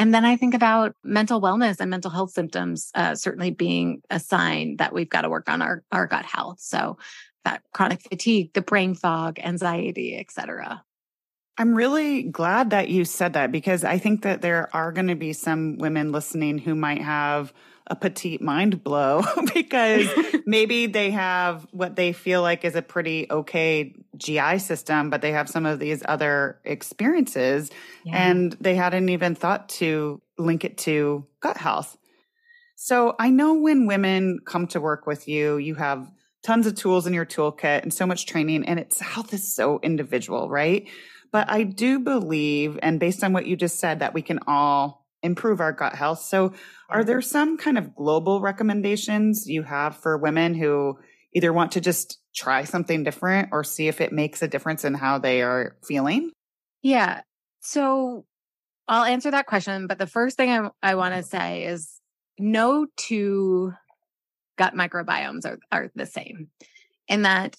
and 0.00 0.14
then 0.14 0.24
I 0.24 0.38
think 0.38 0.54
about 0.54 0.94
mental 1.04 1.42
wellness 1.42 1.76
and 1.78 1.90
mental 1.90 2.10
health 2.10 2.30
symptoms 2.30 2.90
uh, 2.94 3.14
certainly 3.14 3.50
being 3.50 4.00
a 4.08 4.18
sign 4.18 4.76
that 4.76 4.94
we've 4.94 5.10
got 5.10 5.22
to 5.22 5.28
work 5.28 5.46
on 5.46 5.60
our, 5.60 5.84
our 5.92 6.06
gut 6.06 6.24
health. 6.24 6.58
So 6.58 6.96
that 7.44 7.60
chronic 7.74 8.00
fatigue, 8.00 8.54
the 8.54 8.62
brain 8.62 8.94
fog, 8.94 9.38
anxiety, 9.38 10.16
et 10.16 10.30
cetera. 10.30 10.82
I'm 11.58 11.74
really 11.74 12.22
glad 12.22 12.70
that 12.70 12.88
you 12.88 13.04
said 13.04 13.34
that 13.34 13.52
because 13.52 13.84
I 13.84 13.98
think 13.98 14.22
that 14.22 14.40
there 14.40 14.74
are 14.74 14.90
going 14.90 15.08
to 15.08 15.16
be 15.16 15.34
some 15.34 15.76
women 15.76 16.12
listening 16.12 16.56
who 16.56 16.74
might 16.74 17.02
have 17.02 17.52
a 17.90 17.96
petite 17.96 18.40
mind 18.40 18.82
blow 18.82 19.22
because 19.54 20.08
maybe 20.46 20.86
they 20.86 21.10
have 21.10 21.66
what 21.72 21.96
they 21.96 22.12
feel 22.12 22.40
like 22.40 22.64
is 22.64 22.76
a 22.76 22.82
pretty 22.82 23.26
okay 23.30 23.94
GI 24.16 24.60
system, 24.60 25.10
but 25.10 25.20
they 25.20 25.32
have 25.32 25.48
some 25.48 25.66
of 25.66 25.80
these 25.80 26.02
other 26.06 26.60
experiences 26.64 27.70
yeah. 28.04 28.30
and 28.30 28.52
they 28.60 28.76
hadn't 28.76 29.08
even 29.08 29.34
thought 29.34 29.68
to 29.68 30.22
link 30.38 30.64
it 30.64 30.78
to 30.78 31.26
gut 31.40 31.56
health. 31.56 31.98
So 32.76 33.14
I 33.18 33.28
know 33.28 33.54
when 33.54 33.86
women 33.86 34.38
come 34.46 34.68
to 34.68 34.80
work 34.80 35.06
with 35.06 35.28
you, 35.28 35.58
you 35.58 35.74
have 35.74 36.10
tons 36.42 36.66
of 36.66 36.74
tools 36.76 37.06
in 37.06 37.12
your 37.12 37.26
toolkit 37.26 37.82
and 37.82 37.92
so 37.92 38.06
much 38.06 38.24
training 38.24 38.64
and 38.64 38.78
it's 38.78 39.00
health 39.00 39.34
is 39.34 39.54
so 39.54 39.80
individual, 39.82 40.48
right? 40.48 40.88
But 41.32 41.50
I 41.50 41.62
do 41.62 42.00
believe, 42.00 42.78
and 42.82 42.98
based 42.98 43.22
on 43.22 43.32
what 43.32 43.46
you 43.46 43.56
just 43.56 43.78
said, 43.78 44.00
that 44.00 44.14
we 44.14 44.22
can 44.22 44.40
all 44.46 44.99
improve 45.22 45.60
our 45.60 45.72
gut 45.72 45.94
health. 45.94 46.20
So, 46.20 46.52
are 46.88 47.04
there 47.04 47.20
some 47.20 47.56
kind 47.56 47.78
of 47.78 47.94
global 47.94 48.40
recommendations 48.40 49.46
you 49.46 49.62
have 49.62 49.96
for 49.96 50.16
women 50.16 50.54
who 50.54 50.98
either 51.34 51.52
want 51.52 51.72
to 51.72 51.80
just 51.80 52.18
try 52.34 52.64
something 52.64 53.04
different 53.04 53.48
or 53.52 53.62
see 53.62 53.88
if 53.88 54.00
it 54.00 54.12
makes 54.12 54.42
a 54.42 54.48
difference 54.48 54.84
in 54.84 54.94
how 54.94 55.18
they 55.18 55.42
are 55.42 55.76
feeling? 55.86 56.30
Yeah. 56.82 57.22
So, 57.60 58.24
I'll 58.88 59.04
answer 59.04 59.30
that 59.30 59.46
question. 59.46 59.86
But 59.86 59.98
the 59.98 60.06
first 60.06 60.36
thing 60.36 60.50
I, 60.50 60.68
I 60.82 60.94
want 60.96 61.14
to 61.14 61.22
say 61.22 61.64
is 61.64 62.00
no 62.38 62.86
two 62.96 63.72
gut 64.58 64.74
microbiomes 64.74 65.46
are, 65.46 65.58
are 65.70 65.90
the 65.94 66.06
same 66.06 66.48
in 67.08 67.22
that 67.22 67.56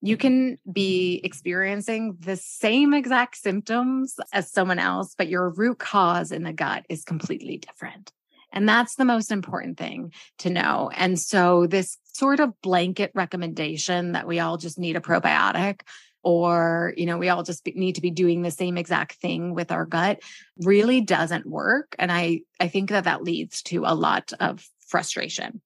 you 0.00 0.16
can 0.16 0.58
be 0.70 1.20
experiencing 1.24 2.16
the 2.20 2.36
same 2.36 2.94
exact 2.94 3.36
symptoms 3.36 4.16
as 4.32 4.50
someone 4.50 4.78
else, 4.78 5.14
but 5.16 5.28
your 5.28 5.50
root 5.50 5.78
cause 5.78 6.30
in 6.30 6.44
the 6.44 6.52
gut 6.52 6.86
is 6.88 7.04
completely 7.04 7.58
different. 7.58 8.12
And 8.52 8.68
that's 8.68 8.94
the 8.94 9.04
most 9.04 9.30
important 9.30 9.76
thing 9.76 10.12
to 10.38 10.50
know. 10.50 10.90
And 10.94 11.18
so, 11.18 11.66
this 11.66 11.98
sort 12.12 12.40
of 12.40 12.58
blanket 12.62 13.12
recommendation 13.14 14.12
that 14.12 14.26
we 14.26 14.40
all 14.40 14.56
just 14.56 14.78
need 14.78 14.96
a 14.96 15.00
probiotic 15.00 15.82
or 16.24 16.92
you 16.96 17.06
know 17.06 17.16
we 17.16 17.28
all 17.28 17.42
just 17.42 17.64
need 17.74 17.94
to 17.94 18.00
be 18.00 18.10
doing 18.10 18.42
the 18.42 18.50
same 18.50 18.76
exact 18.76 19.14
thing 19.14 19.54
with 19.54 19.70
our 19.70 19.86
gut 19.86 20.20
really 20.58 21.00
doesn't 21.00 21.46
work 21.46 21.94
and 21.98 22.10
i 22.10 22.40
i 22.58 22.66
think 22.66 22.90
that 22.90 23.04
that 23.04 23.22
leads 23.22 23.62
to 23.62 23.84
a 23.86 23.94
lot 23.94 24.32
of 24.40 24.66
frustration 24.88 25.60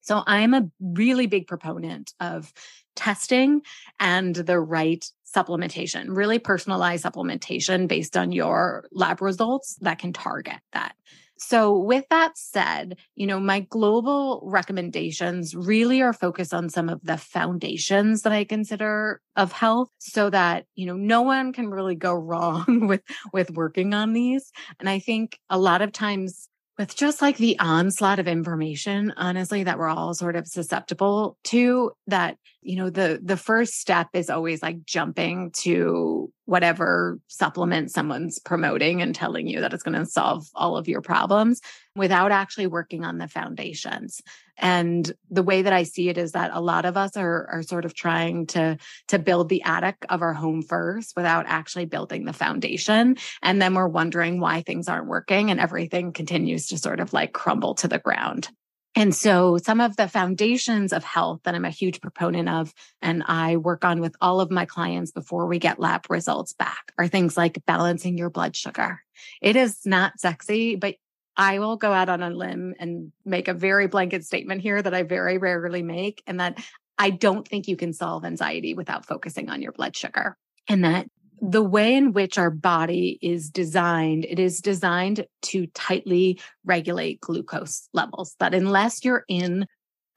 so 0.00 0.22
i'm 0.26 0.52
a 0.52 0.68
really 0.80 1.26
big 1.26 1.46
proponent 1.46 2.12
of 2.18 2.52
testing 2.94 3.62
and 4.00 4.34
the 4.34 4.58
right 4.60 5.04
supplementation, 5.34 6.06
really 6.08 6.38
personalized 6.38 7.04
supplementation 7.04 7.88
based 7.88 8.16
on 8.16 8.32
your 8.32 8.86
lab 8.92 9.20
results 9.20 9.76
that 9.80 9.98
can 9.98 10.12
target 10.12 10.60
that. 10.72 10.94
So, 11.36 11.76
with 11.76 12.04
that 12.10 12.38
said, 12.38 12.96
you 13.16 13.26
know, 13.26 13.40
my 13.40 13.60
global 13.60 14.40
recommendations 14.44 15.54
really 15.54 16.00
are 16.00 16.12
focused 16.12 16.54
on 16.54 16.70
some 16.70 16.88
of 16.88 17.00
the 17.02 17.18
foundations 17.18 18.22
that 18.22 18.32
I 18.32 18.44
consider 18.44 19.20
of 19.34 19.50
health 19.50 19.90
so 19.98 20.30
that, 20.30 20.66
you 20.76 20.86
know, 20.86 20.96
no 20.96 21.22
one 21.22 21.52
can 21.52 21.70
really 21.70 21.96
go 21.96 22.14
wrong 22.14 22.86
with 22.86 23.02
with 23.32 23.50
working 23.50 23.94
on 23.94 24.12
these. 24.12 24.52
And 24.78 24.88
I 24.88 25.00
think 25.00 25.38
a 25.50 25.58
lot 25.58 25.82
of 25.82 25.92
times 25.92 26.48
with 26.78 26.96
just 26.96 27.22
like 27.22 27.36
the 27.36 27.58
onslaught 27.58 28.18
of 28.18 28.26
information 28.26 29.12
honestly 29.16 29.62
that 29.62 29.78
we're 29.78 29.88
all 29.88 30.12
sort 30.14 30.34
of 30.34 30.46
susceptible 30.46 31.36
to 31.44 31.92
that 32.08 32.36
you 32.64 32.76
know 32.76 32.90
the 32.90 33.20
the 33.22 33.36
first 33.36 33.74
step 33.74 34.08
is 34.14 34.30
always 34.30 34.62
like 34.62 34.84
jumping 34.86 35.50
to 35.50 36.32
whatever 36.46 37.18
supplement 37.28 37.90
someone's 37.90 38.38
promoting 38.38 39.02
and 39.02 39.14
telling 39.14 39.46
you 39.46 39.60
that 39.60 39.72
it's 39.72 39.82
going 39.82 39.98
to 39.98 40.06
solve 40.06 40.46
all 40.54 40.76
of 40.76 40.88
your 40.88 41.00
problems 41.00 41.60
without 41.94 42.32
actually 42.32 42.66
working 42.66 43.04
on 43.04 43.18
the 43.18 43.28
foundations. 43.28 44.20
And 44.56 45.12
the 45.30 45.42
way 45.42 45.62
that 45.62 45.72
i 45.72 45.82
see 45.82 46.08
it 46.08 46.16
is 46.16 46.32
that 46.32 46.50
a 46.54 46.60
lot 46.60 46.84
of 46.84 46.96
us 46.96 47.16
are 47.16 47.48
are 47.50 47.62
sort 47.62 47.84
of 47.84 47.94
trying 47.94 48.46
to 48.48 48.78
to 49.08 49.18
build 49.18 49.48
the 49.48 49.62
attic 49.62 49.96
of 50.08 50.22
our 50.22 50.34
home 50.34 50.62
first 50.62 51.14
without 51.16 51.44
actually 51.46 51.86
building 51.86 52.24
the 52.24 52.32
foundation. 52.32 53.16
And 53.42 53.60
then 53.60 53.74
we're 53.74 53.88
wondering 53.88 54.40
why 54.40 54.62
things 54.62 54.88
aren't 54.88 55.06
working 55.06 55.50
and 55.50 55.60
everything 55.60 56.12
continues 56.12 56.68
to 56.68 56.78
sort 56.78 57.00
of 57.00 57.12
like 57.12 57.32
crumble 57.32 57.74
to 57.76 57.88
the 57.88 57.98
ground 57.98 58.48
and 58.94 59.14
so 59.14 59.58
some 59.58 59.80
of 59.80 59.96
the 59.96 60.08
foundations 60.08 60.92
of 60.92 61.02
health 61.02 61.40
that 61.44 61.54
I'm 61.54 61.64
a 61.64 61.70
huge 61.70 62.00
proponent 62.00 62.48
of 62.48 62.72
and 63.02 63.22
I 63.26 63.56
work 63.56 63.84
on 63.84 64.00
with 64.00 64.14
all 64.20 64.40
of 64.40 64.50
my 64.50 64.64
clients 64.64 65.10
before 65.10 65.46
we 65.46 65.58
get 65.58 65.80
lab 65.80 66.06
results 66.08 66.52
back 66.52 66.92
are 66.98 67.08
things 67.08 67.36
like 67.36 67.64
balancing 67.66 68.16
your 68.16 68.30
blood 68.30 68.54
sugar. 68.54 69.00
It 69.42 69.56
is 69.56 69.84
not 69.84 70.18
sexy, 70.20 70.76
but 70.76 70.96
I 71.36 71.58
will 71.58 71.76
go 71.76 71.92
out 71.92 72.08
on 72.08 72.22
a 72.22 72.30
limb 72.30 72.74
and 72.78 73.10
make 73.24 73.48
a 73.48 73.54
very 73.54 73.88
blanket 73.88 74.24
statement 74.24 74.60
here 74.60 74.80
that 74.80 74.94
I 74.94 75.02
very 75.02 75.38
rarely 75.38 75.82
make 75.82 76.22
and 76.26 76.38
that 76.38 76.62
I 76.96 77.10
don't 77.10 77.46
think 77.46 77.66
you 77.66 77.76
can 77.76 77.92
solve 77.92 78.24
anxiety 78.24 78.74
without 78.74 79.06
focusing 79.06 79.50
on 79.50 79.60
your 79.60 79.72
blood 79.72 79.96
sugar 79.96 80.36
and 80.68 80.84
that 80.84 81.08
the 81.46 81.62
way 81.62 81.94
in 81.94 82.12
which 82.12 82.38
our 82.38 82.50
body 82.50 83.18
is 83.20 83.50
designed, 83.50 84.24
it 84.24 84.38
is 84.38 84.60
designed 84.60 85.26
to 85.42 85.66
tightly 85.68 86.40
regulate 86.64 87.20
glucose 87.20 87.88
levels. 87.92 88.34
That 88.40 88.54
unless 88.54 89.04
you're 89.04 89.24
in 89.28 89.66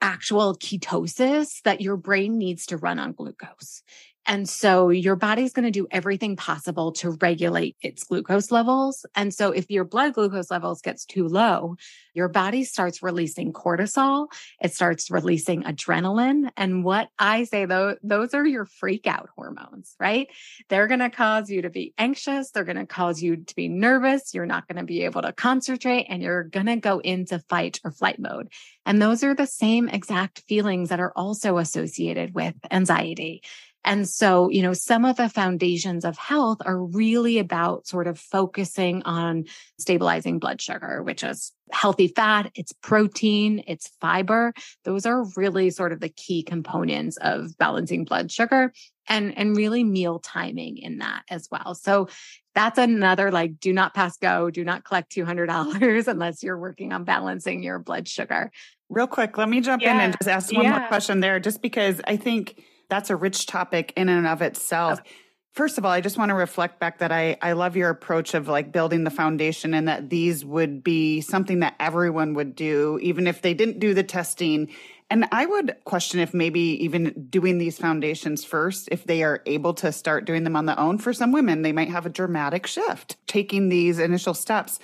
actual 0.00 0.56
ketosis, 0.56 1.60
that 1.62 1.80
your 1.80 1.96
brain 1.96 2.38
needs 2.38 2.66
to 2.66 2.76
run 2.76 2.98
on 2.98 3.12
glucose. 3.12 3.82
And 4.28 4.46
so 4.46 4.90
your 4.90 5.16
body's 5.16 5.54
going 5.54 5.64
to 5.64 5.70
do 5.70 5.88
everything 5.90 6.36
possible 6.36 6.92
to 6.92 7.12
regulate 7.12 7.76
its 7.80 8.04
glucose 8.04 8.50
levels. 8.50 9.06
And 9.14 9.32
so 9.32 9.52
if 9.52 9.70
your 9.70 9.84
blood 9.84 10.12
glucose 10.12 10.50
levels 10.50 10.82
gets 10.82 11.06
too 11.06 11.26
low, 11.26 11.76
your 12.12 12.28
body 12.28 12.64
starts 12.64 13.02
releasing 13.02 13.54
cortisol. 13.54 14.28
It 14.60 14.74
starts 14.74 15.10
releasing 15.10 15.62
adrenaline. 15.62 16.50
And 16.58 16.84
what 16.84 17.08
I 17.18 17.44
say 17.44 17.64
though, 17.64 17.96
those 18.02 18.34
are 18.34 18.46
your 18.46 18.66
freak 18.66 19.06
out 19.06 19.30
hormones, 19.34 19.94
right? 19.98 20.28
They're 20.68 20.88
going 20.88 21.00
to 21.00 21.10
cause 21.10 21.48
you 21.48 21.62
to 21.62 21.70
be 21.70 21.94
anxious. 21.96 22.50
They're 22.50 22.64
going 22.64 22.76
to 22.76 22.86
cause 22.86 23.22
you 23.22 23.36
to 23.36 23.56
be 23.56 23.68
nervous. 23.68 24.34
You're 24.34 24.44
not 24.44 24.68
going 24.68 24.76
to 24.76 24.84
be 24.84 25.04
able 25.04 25.22
to 25.22 25.32
concentrate 25.32 26.04
and 26.10 26.22
you're 26.22 26.44
going 26.44 26.66
to 26.66 26.76
go 26.76 26.98
into 26.98 27.38
fight 27.48 27.80
or 27.82 27.92
flight 27.92 28.18
mode. 28.18 28.50
And 28.84 29.00
those 29.00 29.22
are 29.22 29.34
the 29.34 29.46
same 29.46 29.88
exact 29.88 30.40
feelings 30.48 30.88
that 30.90 31.00
are 31.00 31.12
also 31.14 31.56
associated 31.56 32.34
with 32.34 32.54
anxiety 32.70 33.42
and 33.84 34.08
so, 34.08 34.50
you 34.50 34.62
know, 34.62 34.72
some 34.72 35.04
of 35.04 35.16
the 35.16 35.28
foundations 35.28 36.04
of 36.04 36.18
health 36.18 36.58
are 36.64 36.78
really 36.78 37.38
about 37.38 37.86
sort 37.86 38.06
of 38.06 38.18
focusing 38.18 39.02
on 39.04 39.44
stabilizing 39.78 40.38
blood 40.38 40.60
sugar, 40.60 41.02
which 41.02 41.22
is 41.22 41.52
healthy 41.72 42.08
fat, 42.08 42.50
it's 42.54 42.72
protein, 42.72 43.62
it's 43.66 43.88
fiber. 44.00 44.52
Those 44.84 45.06
are 45.06 45.24
really 45.36 45.70
sort 45.70 45.92
of 45.92 46.00
the 46.00 46.08
key 46.08 46.42
components 46.42 47.16
of 47.18 47.56
balancing 47.56 48.04
blood 48.04 48.32
sugar 48.32 48.72
and, 49.08 49.36
and 49.38 49.56
really 49.56 49.84
meal 49.84 50.18
timing 50.18 50.78
in 50.78 50.98
that 50.98 51.22
as 51.30 51.48
well. 51.50 51.74
So 51.74 52.08
that's 52.54 52.78
another 52.78 53.30
like 53.30 53.60
do 53.60 53.72
not 53.72 53.94
pass 53.94 54.16
go, 54.16 54.50
do 54.50 54.64
not 54.64 54.84
collect 54.84 55.14
$200 55.14 56.06
unless 56.08 56.42
you're 56.42 56.58
working 56.58 56.92
on 56.92 57.04
balancing 57.04 57.62
your 57.62 57.78
blood 57.78 58.08
sugar. 58.08 58.50
Real 58.88 59.06
quick, 59.06 59.38
let 59.38 59.48
me 59.48 59.60
jump 59.60 59.82
yeah. 59.82 59.94
in 59.94 60.00
and 60.00 60.16
just 60.18 60.28
ask 60.28 60.52
one 60.52 60.64
yeah. 60.64 60.78
more 60.78 60.88
question 60.88 61.20
there, 61.20 61.38
just 61.38 61.62
because 61.62 62.00
I 62.06 62.16
think 62.16 62.62
that's 62.88 63.10
a 63.10 63.16
rich 63.16 63.46
topic 63.46 63.92
in 63.96 64.08
and 64.08 64.26
of 64.26 64.42
itself. 64.42 65.00
Okay. 65.00 65.10
First 65.52 65.76
of 65.76 65.84
all, 65.84 65.90
I 65.90 66.00
just 66.00 66.18
want 66.18 66.28
to 66.28 66.34
reflect 66.34 66.78
back 66.78 66.98
that 66.98 67.10
I, 67.10 67.36
I 67.42 67.52
love 67.52 67.74
your 67.74 67.90
approach 67.90 68.34
of 68.34 68.46
like 68.46 68.70
building 68.70 69.02
the 69.02 69.10
foundation 69.10 69.74
and 69.74 69.88
that 69.88 70.08
these 70.08 70.44
would 70.44 70.84
be 70.84 71.20
something 71.20 71.60
that 71.60 71.74
everyone 71.80 72.34
would 72.34 72.54
do, 72.54 72.98
even 73.02 73.26
if 73.26 73.42
they 73.42 73.54
didn't 73.54 73.80
do 73.80 73.92
the 73.92 74.04
testing. 74.04 74.68
And 75.10 75.26
I 75.32 75.46
would 75.46 75.74
question 75.84 76.20
if 76.20 76.32
maybe 76.32 76.60
even 76.84 77.26
doing 77.28 77.58
these 77.58 77.78
foundations 77.78 78.44
first, 78.44 78.88
if 78.92 79.04
they 79.04 79.24
are 79.24 79.42
able 79.46 79.74
to 79.74 79.90
start 79.90 80.26
doing 80.26 80.44
them 80.44 80.54
on 80.54 80.66
their 80.66 80.78
own. 80.78 80.98
For 80.98 81.12
some 81.12 81.32
women, 81.32 81.62
they 81.62 81.72
might 81.72 81.88
have 81.88 82.06
a 82.06 82.10
dramatic 82.10 82.66
shift 82.66 83.16
taking 83.26 83.68
these 83.68 83.98
initial 83.98 84.34
steps. 84.34 84.78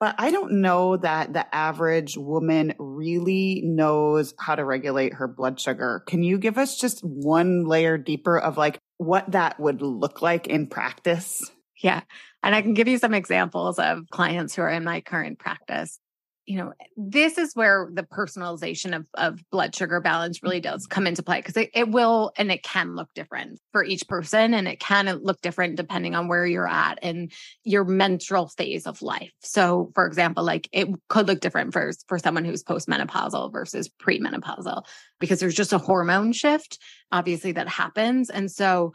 But 0.00 0.14
I 0.18 0.30
don't 0.30 0.62
know 0.62 0.96
that 0.96 1.34
the 1.34 1.54
average 1.54 2.16
woman 2.16 2.72
really 2.78 3.60
knows 3.62 4.32
how 4.38 4.54
to 4.54 4.64
regulate 4.64 5.12
her 5.14 5.28
blood 5.28 5.60
sugar. 5.60 6.02
Can 6.06 6.22
you 6.22 6.38
give 6.38 6.56
us 6.56 6.78
just 6.78 7.04
one 7.04 7.66
layer 7.66 7.98
deeper 7.98 8.38
of 8.38 8.56
like 8.56 8.78
what 8.96 9.32
that 9.32 9.60
would 9.60 9.82
look 9.82 10.22
like 10.22 10.46
in 10.46 10.66
practice? 10.68 11.42
Yeah. 11.82 12.00
And 12.42 12.54
I 12.54 12.62
can 12.62 12.74
give 12.74 12.88
you 12.88 12.98
some 12.98 13.14
examples 13.14 13.78
of 13.78 14.08
clients 14.10 14.54
who 14.54 14.62
are 14.62 14.70
in 14.70 14.84
my 14.84 15.02
current 15.02 15.38
practice 15.38 15.98
you 16.46 16.56
know, 16.56 16.72
this 16.96 17.38
is 17.38 17.54
where 17.54 17.88
the 17.92 18.02
personalization 18.02 18.96
of, 18.96 19.06
of 19.14 19.40
blood 19.50 19.74
sugar 19.74 20.00
balance 20.00 20.42
really 20.42 20.60
does 20.60 20.86
come 20.86 21.06
into 21.06 21.22
play 21.22 21.38
because 21.38 21.56
it, 21.56 21.70
it 21.74 21.88
will 21.88 22.32
and 22.36 22.50
it 22.50 22.62
can 22.62 22.96
look 22.96 23.12
different 23.14 23.60
for 23.72 23.84
each 23.84 24.08
person 24.08 24.54
and 24.54 24.66
it 24.66 24.80
can 24.80 25.06
uh, 25.06 25.14
look 25.22 25.40
different 25.42 25.76
depending 25.76 26.14
on 26.14 26.28
where 26.28 26.46
you're 26.46 26.66
at 26.66 26.98
and 27.02 27.30
your 27.62 27.84
menstrual 27.84 28.48
phase 28.48 28.86
of 28.86 29.00
life. 29.02 29.30
So, 29.40 29.92
for 29.94 30.06
example, 30.06 30.42
like 30.42 30.68
it 30.72 30.88
could 31.08 31.28
look 31.28 31.40
different 31.40 31.72
for, 31.72 31.92
for 32.08 32.18
someone 32.18 32.44
who's 32.44 32.64
postmenopausal 32.64 33.52
versus 33.52 33.88
premenopausal 33.88 34.84
because 35.20 35.40
there's 35.40 35.54
just 35.54 35.72
a 35.72 35.78
hormone 35.78 36.32
shift, 36.32 36.78
obviously, 37.12 37.52
that 37.52 37.68
happens. 37.68 38.30
And 38.30 38.50
so 38.50 38.94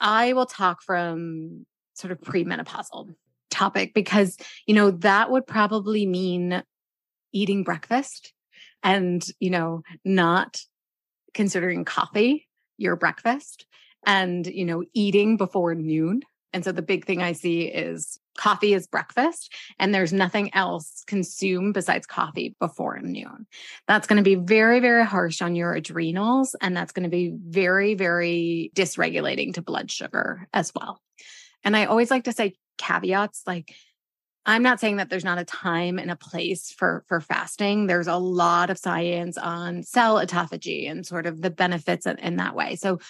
I 0.00 0.32
will 0.32 0.46
talk 0.46 0.82
from 0.82 1.66
sort 1.94 2.12
of 2.12 2.20
premenopausal 2.20 3.14
topic 3.56 3.94
because, 3.94 4.36
you 4.66 4.74
know, 4.74 4.90
that 4.90 5.30
would 5.30 5.46
probably 5.46 6.06
mean 6.06 6.62
eating 7.32 7.64
breakfast 7.64 8.32
and, 8.82 9.24
you 9.40 9.50
know, 9.50 9.82
not 10.04 10.60
considering 11.34 11.84
coffee 11.84 12.46
your 12.76 12.96
breakfast 12.96 13.66
and, 14.06 14.46
you 14.46 14.64
know, 14.64 14.84
eating 14.94 15.36
before 15.36 15.74
noon. 15.74 16.20
And 16.52 16.64
so 16.64 16.72
the 16.72 16.82
big 16.82 17.04
thing 17.04 17.22
I 17.22 17.32
see 17.32 17.62
is 17.62 18.18
coffee 18.38 18.74
is 18.74 18.86
breakfast 18.86 19.52
and 19.78 19.94
there's 19.94 20.12
nothing 20.12 20.54
else 20.54 21.02
consumed 21.06 21.74
besides 21.74 22.06
coffee 22.06 22.54
before 22.60 22.98
noon. 23.00 23.46
That's 23.88 24.06
going 24.06 24.18
to 24.18 24.22
be 24.22 24.36
very, 24.36 24.80
very 24.80 25.04
harsh 25.04 25.42
on 25.42 25.56
your 25.56 25.74
adrenals. 25.74 26.54
And 26.60 26.76
that's 26.76 26.92
going 26.92 27.04
to 27.04 27.10
be 27.10 27.32
very, 27.34 27.94
very 27.94 28.70
dysregulating 28.74 29.54
to 29.54 29.62
blood 29.62 29.90
sugar 29.90 30.48
as 30.52 30.72
well. 30.74 31.00
And 31.64 31.76
I 31.76 31.86
always 31.86 32.10
like 32.10 32.24
to 32.24 32.32
say 32.32 32.54
caveats 32.78 33.42
like 33.46 33.74
I'm 34.48 34.62
not 34.62 34.78
saying 34.78 34.98
that 34.98 35.10
there's 35.10 35.24
not 35.24 35.38
a 35.38 35.44
time 35.44 35.98
and 35.98 36.10
a 36.10 36.16
place 36.16 36.70
for 36.70 37.04
for 37.08 37.20
fasting. 37.20 37.86
There's 37.86 38.06
a 38.06 38.16
lot 38.16 38.70
of 38.70 38.78
science 38.78 39.36
on 39.36 39.82
cell 39.82 40.24
autophagy 40.24 40.88
and 40.88 41.04
sort 41.04 41.26
of 41.26 41.42
the 41.42 41.50
benefits 41.50 42.06
in, 42.06 42.18
in 42.18 42.36
that 42.36 42.54
way. 42.54 42.76
So 42.76 43.00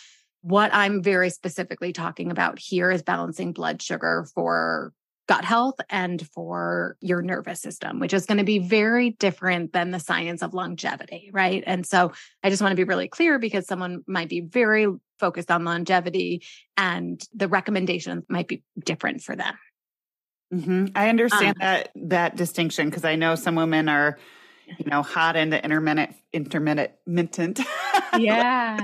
what 0.40 0.72
I'm 0.72 1.02
very 1.02 1.28
specifically 1.28 1.92
talking 1.92 2.30
about 2.30 2.58
here 2.58 2.90
is 2.90 3.02
balancing 3.02 3.52
blood 3.52 3.82
sugar 3.82 4.26
for 4.34 4.92
gut 5.26 5.44
health 5.44 5.76
and 5.90 6.26
for 6.28 6.96
your 7.00 7.20
nervous 7.22 7.60
system, 7.60 7.98
which 7.98 8.14
is 8.14 8.26
going 8.26 8.38
to 8.38 8.44
be 8.44 8.58
very 8.58 9.10
different 9.10 9.72
than 9.72 9.90
the 9.90 9.98
science 9.98 10.42
of 10.42 10.54
longevity, 10.54 11.30
right? 11.32 11.64
And 11.66 11.84
so 11.84 12.12
I 12.42 12.50
just 12.50 12.62
want 12.62 12.72
to 12.72 12.76
be 12.76 12.84
really 12.84 13.08
clear 13.08 13.38
because 13.38 13.66
someone 13.66 14.04
might 14.06 14.28
be 14.28 14.40
very 14.40 14.86
focused 15.18 15.50
on 15.50 15.64
longevity 15.64 16.44
and 16.76 17.20
the 17.34 17.48
recommendations 17.48 18.24
might 18.28 18.48
be 18.48 18.62
different 18.84 19.22
for 19.22 19.34
them. 19.34 19.54
Mm-hmm. 20.54 20.86
I 20.94 21.08
understand 21.08 21.56
um, 21.60 21.60
that 21.60 21.90
that 21.96 22.36
distinction 22.36 22.88
because 22.88 23.04
I 23.04 23.16
know 23.16 23.34
some 23.34 23.56
women 23.56 23.88
are, 23.88 24.16
you 24.78 24.88
know, 24.88 25.02
hot 25.02 25.34
into 25.34 25.62
intermittent 25.64 26.14
intermittent 26.32 27.60
yeah 28.18 28.78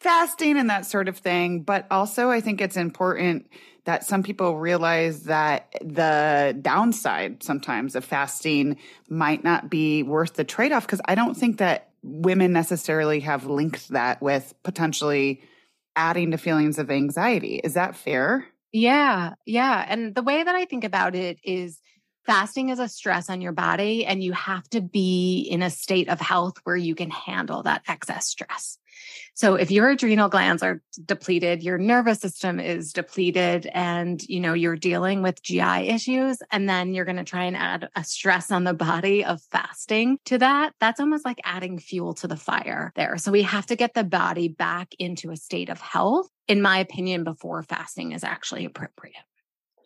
fasting 0.00 0.56
and 0.56 0.70
that 0.70 0.86
sort 0.86 1.08
of 1.08 1.18
thing. 1.18 1.62
But 1.62 1.86
also, 1.90 2.30
I 2.30 2.40
think 2.40 2.62
it's 2.62 2.78
important 2.78 3.46
that 3.84 4.04
some 4.04 4.22
people 4.22 4.58
realize 4.58 5.24
that 5.24 5.72
the 5.80 6.56
downside 6.62 7.42
sometimes 7.42 7.96
of 7.96 8.04
fasting 8.04 8.76
might 9.08 9.42
not 9.42 9.70
be 9.70 10.02
worth 10.02 10.34
the 10.34 10.44
trade 10.44 10.72
off 10.72 10.86
because 10.86 11.00
I 11.06 11.14
don't 11.14 11.36
think 11.36 11.58
that 11.58 11.90
women 12.02 12.52
necessarily 12.52 13.20
have 13.20 13.46
linked 13.46 13.88
that 13.88 14.22
with 14.22 14.54
potentially 14.62 15.42
adding 15.96 16.30
to 16.30 16.38
feelings 16.38 16.78
of 16.78 16.90
anxiety. 16.90 17.56
Is 17.62 17.74
that 17.74 17.96
fair? 17.96 18.46
Yeah. 18.72 19.34
Yeah. 19.46 19.84
And 19.88 20.14
the 20.14 20.22
way 20.22 20.42
that 20.42 20.54
I 20.54 20.64
think 20.64 20.84
about 20.84 21.14
it 21.14 21.38
is 21.44 21.80
fasting 22.26 22.68
is 22.68 22.78
a 22.78 22.88
stress 22.88 23.28
on 23.30 23.40
your 23.40 23.52
body, 23.52 24.04
and 24.06 24.22
you 24.22 24.32
have 24.32 24.68
to 24.70 24.80
be 24.80 25.40
in 25.40 25.62
a 25.62 25.70
state 25.70 26.08
of 26.08 26.20
health 26.20 26.58
where 26.64 26.76
you 26.76 26.94
can 26.94 27.10
handle 27.10 27.62
that 27.62 27.82
excess 27.88 28.26
stress. 28.26 28.78
So 29.34 29.54
if 29.54 29.70
your 29.70 29.88
adrenal 29.88 30.28
glands 30.28 30.62
are 30.62 30.82
depleted, 31.04 31.62
your 31.62 31.78
nervous 31.78 32.20
system 32.20 32.60
is 32.60 32.92
depleted 32.92 33.66
and 33.72 34.22
you 34.28 34.40
know 34.40 34.52
you're 34.52 34.76
dealing 34.76 35.22
with 35.22 35.42
GI 35.42 35.88
issues 35.88 36.38
and 36.50 36.68
then 36.68 36.92
you're 36.92 37.06
going 37.06 37.16
to 37.16 37.24
try 37.24 37.44
and 37.44 37.56
add 37.56 37.88
a 37.96 38.04
stress 38.04 38.50
on 38.50 38.64
the 38.64 38.74
body 38.74 39.24
of 39.24 39.40
fasting 39.50 40.18
to 40.26 40.38
that, 40.38 40.74
that's 40.80 41.00
almost 41.00 41.24
like 41.24 41.40
adding 41.44 41.78
fuel 41.78 42.14
to 42.14 42.28
the 42.28 42.36
fire 42.36 42.92
there. 42.94 43.16
So 43.16 43.32
we 43.32 43.42
have 43.42 43.66
to 43.66 43.76
get 43.76 43.94
the 43.94 44.04
body 44.04 44.48
back 44.48 44.94
into 44.98 45.30
a 45.30 45.36
state 45.36 45.70
of 45.70 45.80
health 45.80 46.28
in 46.48 46.60
my 46.60 46.78
opinion 46.78 47.24
before 47.24 47.62
fasting 47.62 48.12
is 48.12 48.24
actually 48.24 48.64
appropriate. 48.64 49.16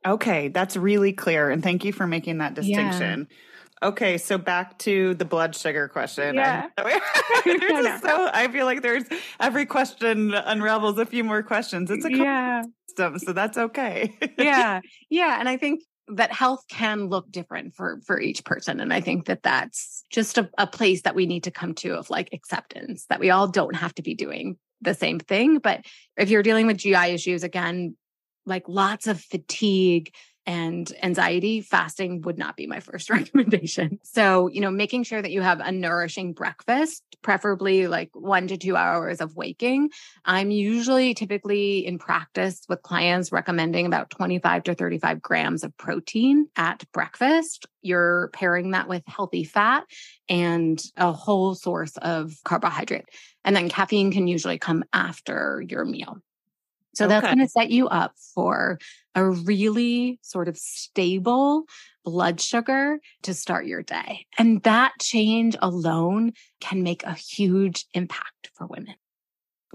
Okay, 0.07 0.49
that's 0.49 0.77
really 0.77 1.13
clear 1.13 1.51
and 1.51 1.63
thank 1.63 1.85
you 1.85 1.93
for 1.93 2.07
making 2.07 2.39
that 2.39 2.55
distinction. 2.55 3.27
Yeah. 3.29 3.89
Okay, 3.89 4.17
so 4.17 4.39
back 4.39 4.79
to 4.79 5.15
the 5.15 5.27
blood 5.27 5.55
sugar 5.55 5.89
question. 5.89 6.37
Yeah. 6.37 6.69
I, 6.79 7.99
so 8.03 8.31
I 8.33 8.49
feel 8.49 8.65
like 8.65 8.83
there's 8.83 9.05
every 9.39 9.67
question 9.67 10.33
unravels 10.33 10.99
a 10.99 11.05
few 11.05 11.25
more 11.25 11.43
questions. 11.43 11.91
It's 11.91 12.05
a 12.05 12.11
yeah. 12.11 12.63
system, 12.89 13.19
so 13.19 13.33
that's 13.33 13.59
okay. 13.59 14.17
yeah. 14.39 14.81
Yeah, 15.11 15.39
and 15.39 15.49
I 15.49 15.57
think 15.57 15.83
that 16.09 16.33
health 16.33 16.65
can 16.71 17.09
look 17.09 17.31
different 17.31 17.75
for 17.75 18.01
for 18.07 18.21
each 18.21 18.45
person 18.45 18.79
and 18.79 18.93
i 18.93 19.01
think 19.01 19.27
that 19.27 19.43
that's 19.43 20.05
just 20.09 20.39
a, 20.39 20.49
a 20.57 20.67
place 20.67 21.03
that 21.03 21.17
we 21.17 21.27
need 21.27 21.43
to 21.43 21.51
come 21.51 21.75
to 21.75 21.95
of 21.95 22.09
like 22.11 22.29
acceptance 22.33 23.07
that 23.07 23.19
we 23.19 23.31
all 23.31 23.49
don't 23.49 23.75
have 23.75 23.93
to 23.93 24.03
be 24.03 24.15
doing 24.15 24.57
the 24.83 24.95
same 24.95 25.19
thing 25.19 25.59
but 25.59 25.85
if 26.17 26.31
you're 26.31 26.45
dealing 26.45 26.67
with 26.67 26.77
gi 26.77 26.95
issues 26.95 27.43
again 27.43 27.97
like 28.47 28.69
lots 28.69 29.07
of 29.07 29.21
fatigue 29.21 30.13
and 30.47 30.91
anxiety, 31.03 31.61
fasting 31.61 32.21
would 32.23 32.39
not 32.39 32.57
be 32.57 32.69
my 32.69 32.79
first 32.79 33.11
recommendation. 33.11 33.99
So, 34.05 34.47
you 34.47 34.61
know, 34.61 34.71
making 34.71 35.03
sure 35.03 35.21
that 35.21 35.33
you 35.33 35.43
have 35.43 35.61
a 35.61 35.73
nourishing 35.73 36.33
breakfast, 36.33 37.03
preferably 37.21 37.89
like 37.89 38.11
one 38.15 38.47
to 38.47 38.57
two 38.57 38.77
hours 38.77 39.21
of 39.21 39.35
waking. 39.35 39.91
I'm 40.25 40.53
usually 40.53 41.15
typically 41.15 41.85
in 41.85 41.99
practice 41.99 42.63
with 42.69 42.83
clients 42.83 43.33
recommending 43.33 43.87
about 43.87 44.11
25 44.11 44.65
to 44.65 44.75
35 44.75 45.21
grams 45.21 45.65
of 45.65 45.77
protein 45.77 46.47
at 46.57 46.85
breakfast. 46.93 47.67
You're 47.83 48.31
pairing 48.33 48.71
that 48.71 48.89
with 48.89 49.03
healthy 49.09 49.43
fat 49.43 49.85
and 50.29 50.81
a 50.97 51.13
whole 51.13 51.57
source 51.57 51.97
of 51.97 52.33
carbohydrate. 52.45 53.09
And 53.45 53.57
then 53.57 53.69
caffeine 53.69 54.13
can 54.13 54.29
usually 54.29 54.59
come 54.59 54.85
after 54.93 55.65
your 55.69 55.85
meal. 55.85 56.19
So 56.97 57.05
okay. 57.05 57.15
that's 57.15 57.27
going 57.27 57.39
to 57.39 57.49
set 57.49 57.71
you 57.71 57.89
up 57.89 58.15
for 58.35 58.79
a 59.15 59.29
really 59.29 60.19
sort 60.23 60.49
of 60.49 60.57
stable 60.57 61.65
blood 62.05 62.41
sugar 62.41 62.99
to 63.23 63.35
start 63.35 63.67
your 63.67 63.83
day. 63.83 64.27
And 64.39 64.63
that 64.63 64.93
change 65.01 65.57
alone 65.61 66.33
can 66.61 66.83
make 66.83 67.03
a 67.05 67.13
huge 67.13 67.85
impact 67.93 68.51
for 68.55 68.67
women. 68.67 68.95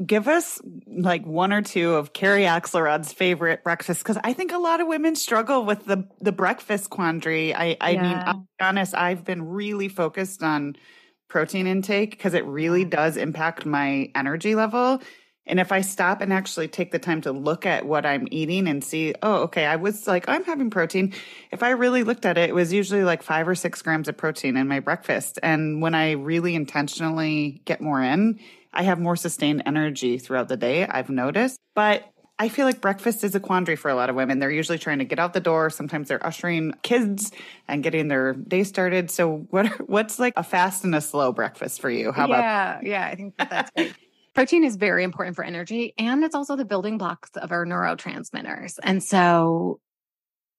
Give 0.03 0.27
us 0.27 0.59
like 0.87 1.25
one 1.25 1.53
or 1.53 1.61
two 1.61 1.93
of 1.93 2.13
Kerri 2.13 2.45
Axelrod's 2.45 3.13
favorite 3.13 3.63
breakfasts 3.63 4.01
because 4.01 4.17
I 4.23 4.33
think 4.33 4.51
a 4.51 4.57
lot 4.57 4.79
of 4.79 4.87
women 4.87 5.15
struggle 5.15 5.63
with 5.63 5.85
the 5.85 6.07
the 6.21 6.31
breakfast 6.31 6.89
quandary. 6.89 7.53
I 7.53 7.77
I 7.79 7.91
yeah. 7.91 8.01
mean, 8.01 8.17
I'll 8.25 8.39
be 8.39 8.65
honest, 8.65 8.95
I've 8.95 9.23
been 9.23 9.43
really 9.43 9.89
focused 9.89 10.41
on 10.41 10.75
protein 11.27 11.67
intake 11.67 12.11
because 12.11 12.33
it 12.33 12.45
really 12.45 12.85
does 12.85 13.15
impact 13.15 13.65
my 13.65 14.09
energy 14.15 14.55
level. 14.55 15.01
And 15.47 15.59
if 15.59 15.71
I 15.71 15.81
stop 15.81 16.21
and 16.21 16.31
actually 16.31 16.67
take 16.67 16.91
the 16.91 16.99
time 16.99 17.21
to 17.21 17.31
look 17.31 17.65
at 17.65 17.85
what 17.85 18.05
I'm 18.05 18.27
eating 18.31 18.67
and 18.67 18.83
see, 18.83 19.15
oh, 19.23 19.43
okay, 19.43 19.65
I 19.65 19.75
was 19.75 20.07
like, 20.07 20.29
I'm 20.29 20.43
having 20.43 20.69
protein. 20.69 21.13
If 21.51 21.63
I 21.63 21.71
really 21.71 22.03
looked 22.03 22.25
at 22.25 22.37
it, 22.37 22.49
it 22.49 22.53
was 22.53 22.71
usually 22.71 23.03
like 23.03 23.23
five 23.23 23.47
or 23.47 23.55
six 23.55 23.81
grams 23.81 24.07
of 24.07 24.17
protein 24.17 24.55
in 24.55 24.67
my 24.67 24.79
breakfast. 24.79 25.39
And 25.41 25.81
when 25.81 25.95
I 25.95 26.11
really 26.11 26.53
intentionally 26.55 27.61
get 27.65 27.81
more 27.81 28.01
in, 28.01 28.39
I 28.73 28.83
have 28.83 28.99
more 28.99 29.15
sustained 29.15 29.63
energy 29.65 30.17
throughout 30.17 30.47
the 30.47 30.57
day, 30.57 30.85
I've 30.85 31.09
noticed. 31.09 31.57
But 31.75 32.05
I 32.41 32.49
feel 32.49 32.65
like 32.65 32.81
breakfast 32.81 33.23
is 33.23 33.35
a 33.35 33.39
quandary 33.39 33.75
for 33.75 33.91
a 33.91 33.95
lot 33.95 34.09
of 34.09 34.15
women. 34.15 34.39
They're 34.39 34.49
usually 34.49 34.79
trying 34.79 34.97
to 34.97 35.05
get 35.05 35.19
out 35.19 35.33
the 35.33 35.39
door. 35.39 35.69
Sometimes 35.69 36.07
they're 36.07 36.25
ushering 36.25 36.73
kids 36.81 37.31
and 37.67 37.83
getting 37.83 38.07
their 38.07 38.33
day 38.33 38.63
started. 38.63 39.11
So 39.11 39.45
what 39.51 39.67
what's 39.89 40.17
like 40.17 40.33
a 40.35 40.43
fast 40.43 40.83
and 40.83 40.95
a 40.95 41.01
slow 41.01 41.31
breakfast 41.33 41.81
for 41.81 41.89
you? 41.89 42.11
How 42.11 42.27
yeah, 42.27 42.33
about 42.33 42.83
Yeah, 42.83 42.89
yeah, 42.89 43.11
I 43.11 43.15
think 43.15 43.37
that 43.37 43.49
that's 43.49 43.71
great. 43.71 43.95
Protein 44.33 44.63
is 44.63 44.77
very 44.77 45.03
important 45.03 45.35
for 45.35 45.43
energy 45.43 45.93
and 45.97 46.23
it's 46.23 46.35
also 46.35 46.55
the 46.55 46.65
building 46.65 46.97
blocks 46.97 47.31
of 47.35 47.51
our 47.51 47.65
neurotransmitters. 47.65 48.79
And 48.81 49.03
so, 49.03 49.79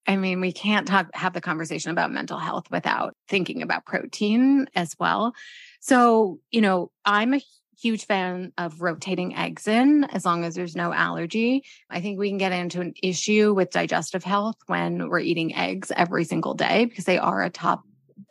I 0.07 0.17
mean, 0.17 0.41
we 0.41 0.53
can't 0.53 0.87
talk, 0.87 1.09
have 1.15 1.33
the 1.33 1.41
conversation 1.41 1.91
about 1.91 2.13
mental 2.13 2.39
health 2.39 2.71
without 2.71 3.15
thinking 3.29 3.63
about 3.63 3.87
protein 3.87 4.67
as 4.75 4.95
well. 4.99 5.33
So, 5.81 6.39
you 6.51 6.61
know, 6.61 6.91
I'm 7.05 7.33
a 7.33 7.41
huge 7.81 8.07
fan 8.07 8.53
of 8.59 8.81
rotating 8.81 9.35
eggs 9.35 9.67
in 9.67 10.05
as 10.05 10.25
long 10.25 10.45
as 10.45 10.55
there's 10.55 10.77
no 10.77 10.93
allergy. 10.93 11.65
I 11.91 12.01
think 12.01 12.19
we 12.19 12.29
can 12.29 12.39
get 12.39 12.53
into 12.53 12.81
an 12.81 12.95
issue 13.03 13.53
with 13.55 13.71
digestive 13.71 14.23
health 14.23 14.57
when 14.67 15.09
we're 15.09 15.19
eating 15.21 15.55
eggs 15.55 15.91
every 15.95 16.25
single 16.25 16.55
day 16.55 16.85
because 16.85 17.05
they 17.05 17.19
are 17.19 17.43
a 17.43 17.51
top 17.51 17.83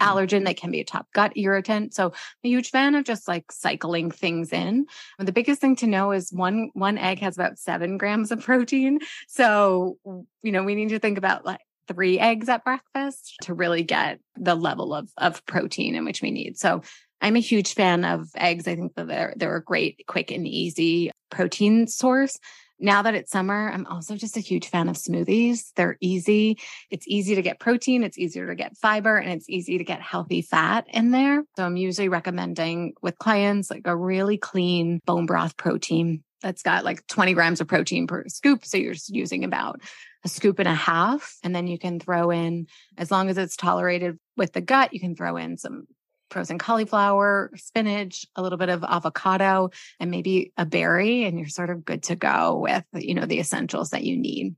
Mm-hmm. 0.02 0.18
allergen. 0.18 0.46
They 0.46 0.54
can 0.54 0.72
be 0.72 0.82
a 0.82 0.86
top 0.86 1.08
gut 1.14 1.34
irritant. 1.36 1.94
So 1.94 2.08
I'm 2.08 2.14
a 2.44 2.50
huge 2.50 2.70
fan 2.70 2.96
of 2.96 3.06
just 3.06 3.28
like 3.28 3.52
cycling 3.52 4.12
things 4.12 4.52
in. 4.52 4.86
And 5.20 5.28
the 5.28 5.32
biggest 5.32 5.62
thing 5.62 5.76
to 5.78 5.88
know 5.88 6.12
is 6.12 6.32
one 6.32 6.70
one 6.74 6.98
egg 6.98 7.20
has 7.20 7.38
about 7.38 7.60
seven 7.60 7.98
grams 7.98 8.32
of 8.32 8.42
protein. 8.44 9.00
So 9.28 9.98
you 10.44 10.52
know 10.52 10.64
we 10.64 10.76
need 10.76 10.90
to 10.90 11.00
think 11.00 11.18
about 11.18 11.46
like 11.46 11.62
three 11.88 12.20
eggs 12.20 12.48
at 12.48 12.64
breakfast 12.64 13.36
to 13.42 13.54
really 13.54 13.84
get 13.84 14.20
the 14.36 14.56
level 14.56 14.94
of 14.94 15.10
of 15.18 15.46
protein 15.46 15.96
in 15.96 16.06
which 16.06 16.22
we 16.22 16.32
need. 16.32 16.58
So 16.58 16.82
I'm 17.22 17.36
a 17.36 17.40
huge 17.40 17.76
fan 17.76 18.04
of 18.04 18.30
eggs. 18.36 18.68
I 18.68 18.76
think 18.76 18.96
that 18.96 19.08
they're 19.08 19.34
they're 19.38 19.56
a 19.56 19.64
great, 19.64 20.04
quick, 20.08 20.32
and 20.32 20.48
easy 20.48 21.12
protein 21.30 21.88
source 21.88 22.38
now 22.82 23.04
that 23.04 23.16
it's 23.16 23.32
summer, 23.32 23.72
I'm 23.72 23.86
also 23.86 24.16
just 24.16 24.38
a 24.38 24.42
huge 24.42 24.68
fan 24.68 24.90
of 24.90 24.96
smoothies. 24.96 25.72
They're 25.76 25.98
easy. 26.02 26.58
It's 26.90 27.06
easy 27.08 27.36
to 27.36 27.42
get 27.42 27.60
protein, 27.60 28.04
it's 28.04 28.18
easier 28.18 28.48
to 28.48 28.56
get 28.56 28.78
fiber, 28.78 29.18
and 29.18 29.32
it's 29.32 29.50
easy 29.50 29.78
to 29.78 29.84
get 29.84 30.02
healthy 30.02 30.42
fat 30.42 30.86
in 30.90 31.12
there. 31.12 31.44
So 31.56 31.64
I'm 31.64 31.78
usually 31.78 32.10
recommending 32.10 32.94
with 33.02 33.18
clients 33.18 33.70
like 33.70 33.84
a 33.86 33.96
really 33.96 34.38
clean 34.38 35.00
bone 35.06 35.26
broth 35.26 35.56
protein 35.58 36.24
that's 36.42 36.64
got 36.64 36.84
like 36.84 37.06
20 37.08 37.34
grams 37.34 37.62
of 37.62 37.68
protein 37.68 38.08
per 38.08 38.28
scoop. 38.28 38.66
So 38.66 38.78
you're 38.78 38.96
using 39.10 39.44
about 39.44 39.82
a 40.24 40.28
scoop 40.28 40.60
and 40.60 40.68
a 40.68 40.74
half. 40.74 41.38
And 41.44 41.56
then 41.56 41.68
you 41.68 41.78
can 41.78 42.00
throw 42.00 42.32
in, 42.32 42.68
as 42.98 43.12
long 43.12 43.30
as 43.30 43.38
it's 43.38 43.56
tolerated 43.56 44.18
with 44.38 44.54
the 44.54 44.62
gut, 44.62 44.94
you 44.94 45.00
can 45.00 45.16
throw 45.16 45.38
in 45.38 45.58
some 45.58 45.86
frozen 46.32 46.58
cauliflower, 46.58 47.52
spinach, 47.56 48.26
a 48.36 48.42
little 48.42 48.58
bit 48.58 48.70
of 48.70 48.84
avocado, 48.84 49.70
and 50.00 50.10
maybe 50.10 50.54
a 50.58 50.66
berry, 50.66 51.26
and 51.26 51.38
you're 51.38 51.48
sort 51.48 51.70
of 51.70 51.86
good 51.86 52.04
to 52.04 52.16
go 52.16 52.60
with, 52.60 52.84
you 52.94 53.14
know, 53.14 53.26
the 53.26 53.40
essentials 53.40 53.92
that 53.92 54.04
you 54.04 54.18
need. 54.18 54.56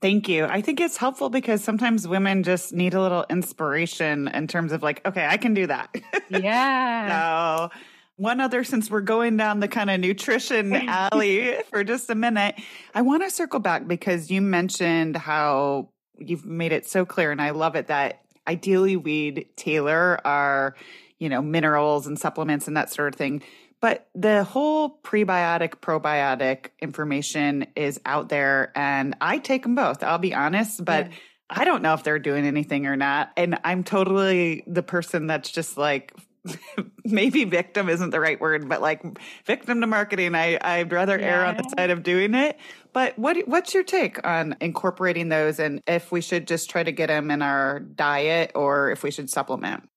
Thank 0.00 0.28
you. 0.28 0.44
I 0.44 0.60
think 0.60 0.80
it's 0.80 0.98
helpful 0.98 1.30
because 1.30 1.64
sometimes 1.64 2.06
women 2.06 2.42
just 2.42 2.74
need 2.74 2.92
a 2.92 3.00
little 3.00 3.24
inspiration 3.30 4.28
in 4.28 4.46
terms 4.46 4.72
of 4.72 4.82
like, 4.82 5.00
okay, 5.06 5.26
I 5.26 5.36
can 5.36 5.54
do 5.54 5.66
that. 5.66 5.94
Yeah. 6.30 7.68
so, 7.68 7.78
one 8.16 8.40
other, 8.40 8.64
since 8.64 8.90
we're 8.90 9.00
going 9.00 9.36
down 9.36 9.60
the 9.60 9.68
kind 9.68 9.90
of 9.90 10.00
nutrition 10.00 10.72
alley 10.88 11.54
for 11.70 11.84
just 11.84 12.10
a 12.10 12.14
minute, 12.14 12.56
I 12.94 13.02
want 13.02 13.22
to 13.22 13.30
circle 13.30 13.60
back 13.60 13.86
because 13.86 14.30
you 14.30 14.40
mentioned 14.40 15.16
how 15.16 15.90
you've 16.18 16.44
made 16.44 16.72
it 16.72 16.88
so 16.88 17.04
clear, 17.04 17.32
and 17.32 17.42
I 17.42 17.50
love 17.50 17.74
it 17.74 17.88
that 17.88 18.23
ideally 18.46 18.96
we'd 18.96 19.48
tailor 19.56 20.20
our, 20.26 20.74
you 21.18 21.28
know, 21.28 21.42
minerals 21.42 22.06
and 22.06 22.18
supplements 22.18 22.68
and 22.68 22.76
that 22.76 22.92
sort 22.92 23.14
of 23.14 23.18
thing. 23.18 23.42
But 23.80 24.08
the 24.14 24.44
whole 24.44 24.98
prebiotic, 25.02 25.80
probiotic 25.80 26.68
information 26.80 27.66
is 27.76 28.00
out 28.06 28.30
there 28.30 28.72
and 28.74 29.14
I 29.20 29.38
take 29.38 29.62
them 29.62 29.74
both. 29.74 30.02
I'll 30.02 30.18
be 30.18 30.34
honest, 30.34 30.82
but 30.84 31.10
yeah. 31.10 31.16
I 31.50 31.64
don't 31.66 31.82
know 31.82 31.92
if 31.92 32.02
they're 32.02 32.18
doing 32.18 32.46
anything 32.46 32.86
or 32.86 32.96
not. 32.96 33.32
And 33.36 33.58
I'm 33.62 33.84
totally 33.84 34.64
the 34.66 34.82
person 34.82 35.26
that's 35.26 35.50
just 35.50 35.76
like, 35.76 36.14
maybe 37.04 37.44
victim 37.44 37.88
isn't 37.88 38.10
the 38.10 38.20
right 38.20 38.40
word, 38.40 38.68
but 38.68 38.80
like 38.80 39.02
victim 39.44 39.80
to 39.80 39.86
marketing. 39.86 40.34
I, 40.34 40.58
I'd 40.60 40.92
rather 40.92 41.18
yeah. 41.18 41.26
err 41.26 41.44
on 41.46 41.56
the 41.56 41.68
side 41.76 41.90
of 41.90 42.02
doing 42.02 42.34
it. 42.34 42.58
But 42.92 43.18
what 43.18 43.36
what's 43.48 43.74
your 43.74 43.82
take 43.82 44.24
on 44.26 44.56
incorporating 44.60 45.28
those 45.28 45.58
and 45.58 45.82
if 45.86 46.12
we 46.12 46.20
should 46.20 46.46
just 46.46 46.70
try 46.70 46.82
to 46.82 46.92
get 46.92 47.08
them 47.08 47.30
in 47.30 47.42
our 47.42 47.80
diet 47.80 48.52
or 48.54 48.90
if 48.90 49.02
we 49.02 49.10
should 49.10 49.30
supplement? 49.30 49.88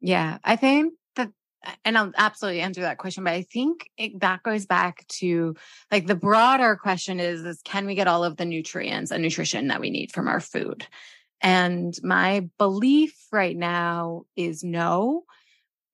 Yeah, 0.00 0.38
I 0.44 0.56
think 0.56 0.94
that, 1.16 1.30
and 1.84 1.98
I'll 1.98 2.12
absolutely 2.16 2.60
answer 2.60 2.82
that 2.82 2.98
question, 2.98 3.24
but 3.24 3.32
I 3.32 3.42
think 3.42 3.90
it, 3.96 4.20
that 4.20 4.42
goes 4.44 4.66
back 4.66 5.06
to 5.18 5.56
like 5.90 6.06
the 6.06 6.14
broader 6.14 6.76
question 6.76 7.18
is, 7.18 7.44
is 7.44 7.60
can 7.64 7.86
we 7.86 7.96
get 7.96 8.06
all 8.06 8.22
of 8.22 8.36
the 8.36 8.44
nutrients 8.44 9.10
and 9.10 9.22
nutrition 9.22 9.68
that 9.68 9.80
we 9.80 9.90
need 9.90 10.12
from 10.12 10.28
our 10.28 10.40
food? 10.40 10.86
And 11.40 11.96
my 12.02 12.48
belief 12.58 13.14
right 13.30 13.56
now 13.56 14.22
is 14.36 14.64
no, 14.64 15.24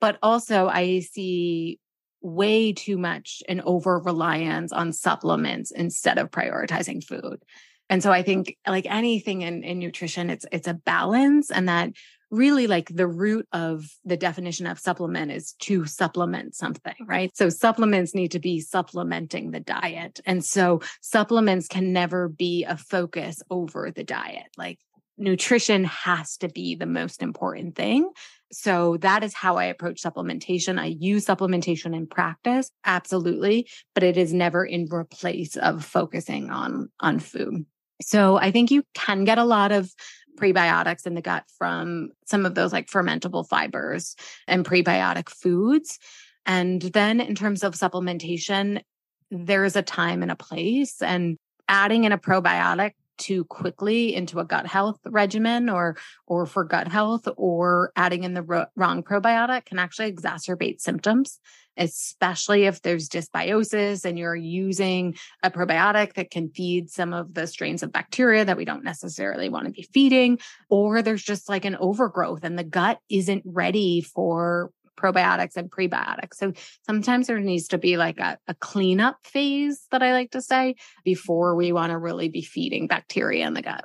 but 0.04 0.18
also 0.22 0.68
I 0.68 1.00
see 1.00 1.80
way 2.20 2.74
too 2.74 2.98
much 2.98 3.42
an 3.48 3.62
over 3.62 3.98
reliance 3.98 4.70
on 4.70 4.92
supplements 4.92 5.70
instead 5.70 6.18
of 6.18 6.30
prioritizing 6.30 7.02
food. 7.02 7.42
And 7.88 8.02
so 8.02 8.12
I 8.12 8.22
think 8.22 8.54
like 8.66 8.84
anything 8.84 9.40
in, 9.40 9.64
in 9.64 9.78
nutrition, 9.78 10.28
it's 10.28 10.44
it's 10.52 10.68
a 10.68 10.74
balance 10.74 11.50
and 11.50 11.70
that 11.70 11.92
really 12.30 12.66
like 12.66 12.90
the 12.94 13.06
root 13.06 13.48
of 13.52 13.86
the 14.04 14.18
definition 14.18 14.66
of 14.66 14.78
supplement 14.78 15.32
is 15.32 15.54
to 15.60 15.86
supplement 15.86 16.54
something, 16.54 16.96
right? 17.06 17.34
So 17.34 17.48
supplements 17.48 18.14
need 18.14 18.32
to 18.32 18.40
be 18.40 18.60
supplementing 18.60 19.52
the 19.52 19.60
diet. 19.60 20.20
And 20.26 20.44
so 20.44 20.82
supplements 21.00 21.66
can 21.66 21.94
never 21.94 22.28
be 22.28 22.64
a 22.64 22.76
focus 22.76 23.40
over 23.48 23.90
the 23.90 24.04
diet. 24.04 24.48
Like 24.58 24.80
nutrition 25.16 25.84
has 25.84 26.36
to 26.38 26.48
be 26.48 26.74
the 26.74 26.84
most 26.84 27.22
important 27.22 27.74
thing. 27.74 28.10
So 28.52 28.96
that 28.98 29.24
is 29.24 29.34
how 29.34 29.56
I 29.56 29.64
approach 29.64 30.02
supplementation. 30.02 30.78
I 30.78 30.86
use 30.86 31.26
supplementation 31.26 31.94
in 31.94 32.06
practice, 32.06 32.70
absolutely, 32.84 33.68
but 33.94 34.02
it 34.02 34.16
is 34.16 34.32
never 34.32 34.64
in 34.64 34.86
replace 34.90 35.56
of 35.56 35.84
focusing 35.84 36.50
on 36.50 36.90
on 37.00 37.18
food. 37.18 37.66
So 38.02 38.36
I 38.36 38.50
think 38.50 38.70
you 38.70 38.84
can 38.94 39.24
get 39.24 39.38
a 39.38 39.44
lot 39.44 39.72
of 39.72 39.92
prebiotics 40.36 41.06
in 41.06 41.14
the 41.14 41.22
gut 41.22 41.44
from 41.58 42.10
some 42.26 42.44
of 42.44 42.54
those 42.54 42.72
like 42.72 42.88
fermentable 42.88 43.46
fibers 43.46 44.16
and 44.46 44.64
prebiotic 44.64 45.28
foods. 45.28 45.98
And 46.46 46.82
then 46.82 47.20
in 47.20 47.34
terms 47.34 47.62
of 47.62 47.74
supplementation, 47.74 48.82
there's 49.30 49.76
a 49.76 49.82
time 49.82 50.22
and 50.22 50.30
a 50.30 50.36
place 50.36 51.00
and 51.00 51.36
adding 51.68 52.04
in 52.04 52.12
a 52.12 52.18
probiotic 52.18 52.92
too 53.16 53.44
quickly 53.44 54.14
into 54.14 54.40
a 54.40 54.44
gut 54.44 54.66
health 54.66 54.98
regimen 55.06 55.68
or 55.68 55.96
or 56.26 56.46
for 56.46 56.64
gut 56.64 56.88
health 56.88 57.28
or 57.36 57.92
adding 57.96 58.24
in 58.24 58.34
the 58.34 58.42
ro- 58.42 58.66
wrong 58.76 59.02
probiotic 59.02 59.66
can 59.66 59.78
actually 59.78 60.12
exacerbate 60.12 60.80
symptoms 60.80 61.40
especially 61.76 62.64
if 62.64 62.82
there's 62.82 63.08
dysbiosis 63.08 64.04
and 64.04 64.18
you're 64.18 64.36
using 64.36 65.16
a 65.42 65.50
probiotic 65.50 66.14
that 66.14 66.30
can 66.30 66.48
feed 66.50 66.90
some 66.90 67.12
of 67.12 67.34
the 67.34 67.46
strains 67.46 67.82
of 67.82 67.92
bacteria 67.92 68.44
that 68.44 68.56
we 68.56 68.64
don't 68.64 68.84
necessarily 68.84 69.48
want 69.48 69.66
to 69.66 69.72
be 69.72 69.88
feeding, 69.92 70.38
or 70.68 71.02
there's 71.02 71.22
just 71.22 71.48
like 71.48 71.64
an 71.64 71.76
overgrowth 71.76 72.44
and 72.44 72.58
the 72.58 72.64
gut 72.64 72.98
isn't 73.08 73.42
ready 73.44 74.00
for 74.00 74.70
probiotics 74.96 75.56
and 75.56 75.70
prebiotics. 75.70 76.34
So 76.34 76.52
sometimes 76.84 77.26
there 77.26 77.40
needs 77.40 77.68
to 77.68 77.78
be 77.78 77.96
like 77.96 78.18
a, 78.18 78.38
a 78.48 78.54
cleanup 78.54 79.18
phase 79.24 79.86
that 79.90 80.02
I 80.02 80.12
like 80.12 80.32
to 80.32 80.42
say 80.42 80.76
before 81.04 81.54
we 81.54 81.72
want 81.72 81.90
to 81.90 81.98
really 81.98 82.28
be 82.28 82.42
feeding 82.42 82.86
bacteria 82.86 83.46
in 83.46 83.54
the 83.54 83.62
gut. 83.62 83.84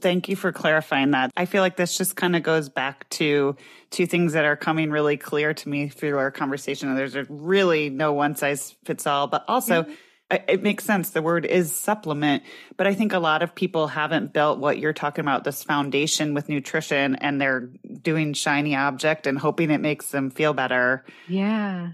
Thank 0.00 0.28
you 0.28 0.36
for 0.36 0.50
clarifying 0.50 1.10
that. 1.10 1.30
I 1.36 1.44
feel 1.44 1.62
like 1.62 1.76
this 1.76 1.96
just 1.96 2.16
kind 2.16 2.34
of 2.34 2.42
goes 2.42 2.68
back 2.70 3.08
to 3.10 3.56
two 3.90 4.06
things 4.06 4.32
that 4.32 4.44
are 4.46 4.56
coming 4.56 4.90
really 4.90 5.16
clear 5.18 5.52
to 5.52 5.68
me 5.68 5.88
through 5.88 6.16
our 6.16 6.30
conversation. 6.30 6.94
There's 6.94 7.16
really 7.28 7.90
no 7.90 8.12
one 8.14 8.34
size 8.34 8.74
fits 8.84 9.06
all, 9.06 9.26
but 9.26 9.44
also 9.46 9.82
mm-hmm. 9.82 9.92
It 10.30 10.62
makes 10.62 10.84
sense. 10.84 11.10
The 11.10 11.22
word 11.22 11.44
is 11.44 11.74
supplement, 11.74 12.42
but 12.76 12.86
I 12.86 12.94
think 12.94 13.12
a 13.12 13.18
lot 13.18 13.42
of 13.42 13.54
people 13.54 13.88
haven't 13.88 14.32
built 14.32 14.58
what 14.58 14.78
you're 14.78 14.92
talking 14.92 15.24
about, 15.24 15.44
this 15.44 15.62
foundation 15.62 16.34
with 16.34 16.48
nutrition, 16.48 17.16
and 17.16 17.40
they're 17.40 17.70
doing 18.02 18.32
shiny 18.32 18.76
object 18.76 19.26
and 19.26 19.38
hoping 19.38 19.70
it 19.70 19.80
makes 19.80 20.10
them 20.10 20.30
feel 20.30 20.52
better. 20.52 21.04
Yeah. 21.28 21.90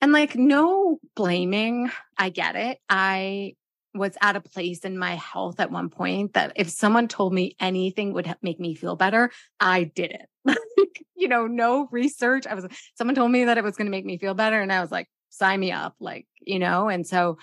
And 0.00 0.12
like, 0.12 0.36
no 0.36 0.98
blaming. 1.14 1.90
I 2.16 2.30
get 2.30 2.56
it. 2.56 2.78
I 2.88 3.54
was 3.94 4.16
at 4.20 4.36
a 4.36 4.40
place 4.40 4.80
in 4.80 4.96
my 4.96 5.16
health 5.16 5.60
at 5.60 5.70
one 5.70 5.90
point 5.90 6.34
that 6.34 6.52
if 6.56 6.70
someone 6.70 7.08
told 7.08 7.32
me 7.32 7.56
anything 7.60 8.12
would 8.14 8.34
make 8.42 8.58
me 8.58 8.74
feel 8.74 8.96
better, 8.96 9.30
I 9.60 9.84
did 9.84 10.12
it. 10.12 10.58
you 11.14 11.28
know, 11.28 11.46
no 11.46 11.88
research. 11.90 12.46
I 12.46 12.54
was, 12.54 12.66
someone 12.94 13.14
told 13.14 13.30
me 13.30 13.44
that 13.44 13.58
it 13.58 13.64
was 13.64 13.76
going 13.76 13.86
to 13.86 13.90
make 13.90 14.04
me 14.04 14.18
feel 14.18 14.34
better. 14.34 14.60
And 14.60 14.72
I 14.72 14.80
was 14.80 14.90
like, 14.90 15.08
sign 15.28 15.60
me 15.60 15.72
up, 15.72 15.94
like, 16.00 16.26
you 16.40 16.58
know, 16.58 16.88
and 16.88 17.06
so 17.06 17.38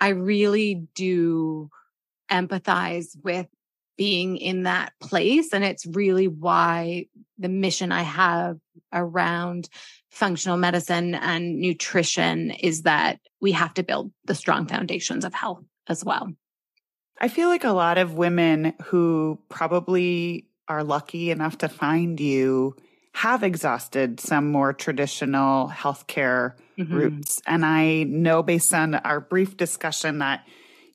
I 0.00 0.08
really 0.08 0.86
do 0.94 1.70
empathize 2.30 3.16
with 3.22 3.46
being 3.96 4.36
in 4.36 4.64
that 4.64 4.92
place. 5.00 5.52
And 5.52 5.64
it's 5.64 5.86
really 5.86 6.28
why 6.28 7.06
the 7.38 7.48
mission 7.48 7.92
I 7.92 8.02
have 8.02 8.58
around 8.92 9.68
functional 10.10 10.56
medicine 10.56 11.14
and 11.14 11.58
nutrition 11.60 12.50
is 12.50 12.82
that 12.82 13.20
we 13.40 13.52
have 13.52 13.74
to 13.74 13.82
build 13.82 14.12
the 14.24 14.34
strong 14.34 14.66
foundations 14.66 15.24
of 15.24 15.34
health 15.34 15.64
as 15.88 16.04
well. 16.04 16.32
I 17.20 17.28
feel 17.28 17.48
like 17.48 17.64
a 17.64 17.70
lot 17.70 17.98
of 17.98 18.14
women 18.14 18.74
who 18.84 19.38
probably 19.48 20.48
are 20.66 20.82
lucky 20.82 21.30
enough 21.30 21.58
to 21.58 21.68
find 21.68 22.18
you 22.18 22.74
have 23.14 23.44
exhausted 23.44 24.18
some 24.18 24.50
more 24.50 24.72
traditional 24.72 25.68
healthcare 25.68 26.54
mm-hmm. 26.76 26.94
routes. 26.94 27.40
And 27.46 27.64
I 27.64 28.02
know 28.02 28.42
based 28.42 28.74
on 28.74 28.96
our 28.96 29.20
brief 29.20 29.56
discussion 29.56 30.18
that 30.18 30.44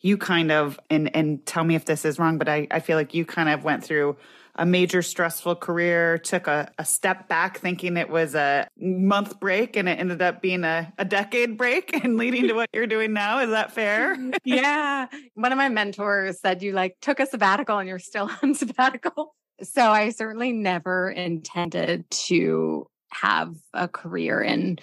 you 0.01 0.17
kind 0.17 0.51
of 0.51 0.77
and 0.89 1.15
and 1.15 1.45
tell 1.45 1.63
me 1.63 1.75
if 1.75 1.86
this 1.86 2.03
is 2.03 2.19
wrong, 2.19 2.38
but 2.38 2.49
I, 2.49 2.67
I 2.71 2.82
feel 2.82 2.97
like 2.97 3.13
you 3.13 3.25
kind 3.25 3.47
of 3.47 3.63
went 3.63 3.86
through 3.86 4.17
a 4.55 4.65
major 4.65 5.01
stressful 5.01 5.55
career, 5.55 6.17
took 6.17 6.47
a, 6.47 6.69
a 6.77 6.84
step 6.84 7.29
back 7.29 7.60
thinking 7.60 7.95
it 7.95 8.10
was 8.10 8.36
a 8.36 8.67
month 8.77 9.39
break 9.39 9.77
and 9.77 9.88
it 9.88 9.97
ended 9.97 10.21
up 10.21 10.41
being 10.41 10.65
a, 10.65 10.91
a 10.97 11.05
decade 11.05 11.58
break 11.58 11.93
and 12.03 12.17
leading 12.17 12.49
to 12.49 12.53
what 12.53 12.69
you're 12.73 12.88
doing 12.88 13.13
now. 13.13 13.39
Is 13.39 13.51
that 13.51 13.71
fair? 13.71 14.17
yeah. 14.43 15.08
One 15.36 15.53
of 15.53 15.58
my 15.58 15.69
mentors 15.69 16.41
said 16.41 16.62
you 16.62 16.73
like 16.73 16.97
took 16.99 17.21
a 17.21 17.25
sabbatical 17.25 17.77
and 17.77 17.88
you're 17.88 17.99
still 17.99 18.29
on 18.43 18.53
sabbatical. 18.53 19.34
So 19.63 19.82
I 19.82 20.10
certainly 20.10 20.52
never 20.52 21.10
intended 21.10 22.10
to 22.12 22.88
have 23.12 23.56
a 23.74 23.88
career 23.88 24.41
in 24.41 24.80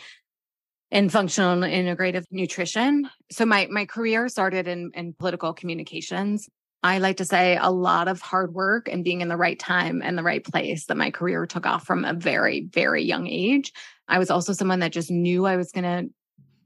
in 0.91 1.09
functional 1.09 1.59
integrative 1.63 2.25
nutrition. 2.31 3.09
So 3.31 3.47
my 3.47 3.69
my 3.71 3.87
career 3.87 4.29
started 4.29 4.69
in 4.69 4.91
in 4.95 5.15
political 5.15 5.53
communications 5.53 6.49
I 6.87 6.99
like 6.99 7.17
to 7.17 7.25
say 7.25 7.59
a 7.61 7.71
lot 7.71 8.07
of 8.07 8.21
hard 8.21 8.55
work 8.55 8.89
and 8.89 9.03
being 9.03 9.21
in 9.21 9.29
the 9.29 9.37
right 9.37 9.59
time 9.59 10.03
and 10.03 10.17
the 10.17 10.23
right 10.23 10.45
place 10.45 10.87
that 10.87 10.97
my 10.97 11.11
career 11.11 11.45
took 11.45 11.67
off 11.67 11.85
from 11.85 12.05
a 12.05 12.13
very, 12.13 12.69
very 12.71 13.03
young 13.03 13.27
age. 13.27 13.73
I 14.07 14.21
was 14.21 14.31
also 14.31 14.53
someone 14.53 14.81
that 14.81 14.93
just 14.93 15.11
knew 15.11 15.47
I 15.47 15.57
was 15.57 15.73
going 15.73 15.85
to 15.85 16.15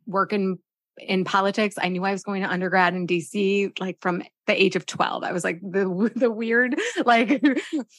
work 0.06 0.34
in 0.34 0.58
in 1.06 1.24
politics. 1.24 1.76
I 1.80 1.88
knew 1.88 2.04
I 2.04 2.12
was 2.12 2.22
going 2.22 2.42
to 2.42 2.50
undergrad 2.50 2.94
in 2.94 3.06
DC 3.06 3.78
like 3.80 3.98
from 4.00 4.22
the 4.46 4.60
age 4.60 4.76
of 4.76 4.86
12. 4.86 5.24
I 5.24 5.32
was 5.32 5.44
like 5.44 5.60
the 5.60 6.10
the 6.16 6.30
weird 6.30 6.78
like 7.04 7.42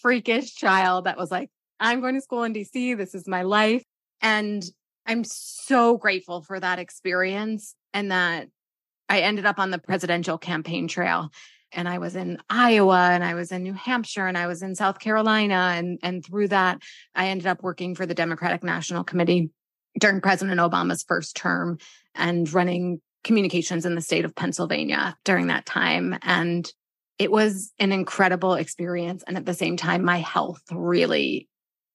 freakish 0.01 0.55
child 0.55 1.05
that 1.05 1.17
was 1.17 1.31
like 1.31 1.49
I'm 1.79 2.01
going 2.01 2.15
to 2.15 2.21
school 2.21 2.43
in 2.43 2.53
DC. 2.53 2.97
This 2.97 3.15
is 3.15 3.27
my 3.27 3.41
life. 3.41 3.83
And 4.21 4.63
I'm 5.05 5.23
so 5.23 5.97
grateful 5.97 6.41
for 6.41 6.59
that 6.59 6.77
experience 6.77 7.75
and 7.93 8.11
that 8.11 8.47
I 9.09 9.21
ended 9.21 9.45
up 9.45 9.59
on 9.59 9.71
the 9.71 9.79
presidential 9.79 10.37
campaign 10.37 10.87
trail 10.87 11.31
and 11.73 11.87
I 11.87 11.97
was 11.97 12.15
in 12.15 12.37
Iowa 12.49 13.09
and 13.11 13.23
I 13.23 13.33
was 13.33 13.51
in 13.51 13.63
New 13.63 13.73
Hampshire 13.73 14.27
and 14.27 14.37
I 14.37 14.47
was 14.47 14.61
in 14.61 14.75
South 14.75 14.99
Carolina. 14.99 15.73
And, 15.75 15.99
and 16.03 16.25
through 16.25 16.49
that, 16.49 16.81
I 17.15 17.27
ended 17.27 17.47
up 17.47 17.63
working 17.63 17.95
for 17.95 18.05
the 18.05 18.13
Democratic 18.13 18.63
National 18.63 19.03
Committee 19.03 19.49
during 19.99 20.21
President 20.21 20.59
Obama's 20.59 21.03
first 21.03 21.35
term 21.35 21.77
and 22.15 22.51
running 22.53 23.01
communications 23.23 23.85
in 23.85 23.95
the 23.95 24.01
state 24.01 24.25
of 24.25 24.35
Pennsylvania 24.35 25.15
during 25.23 25.47
that 25.47 25.65
time. 25.65 26.17
And 26.21 26.71
it 27.19 27.31
was 27.31 27.71
an 27.77 27.91
incredible 27.91 28.55
experience. 28.55 29.23
And 29.27 29.37
at 29.37 29.45
the 29.45 29.53
same 29.53 29.77
time, 29.77 30.03
my 30.03 30.17
health 30.17 30.63
really 30.71 31.47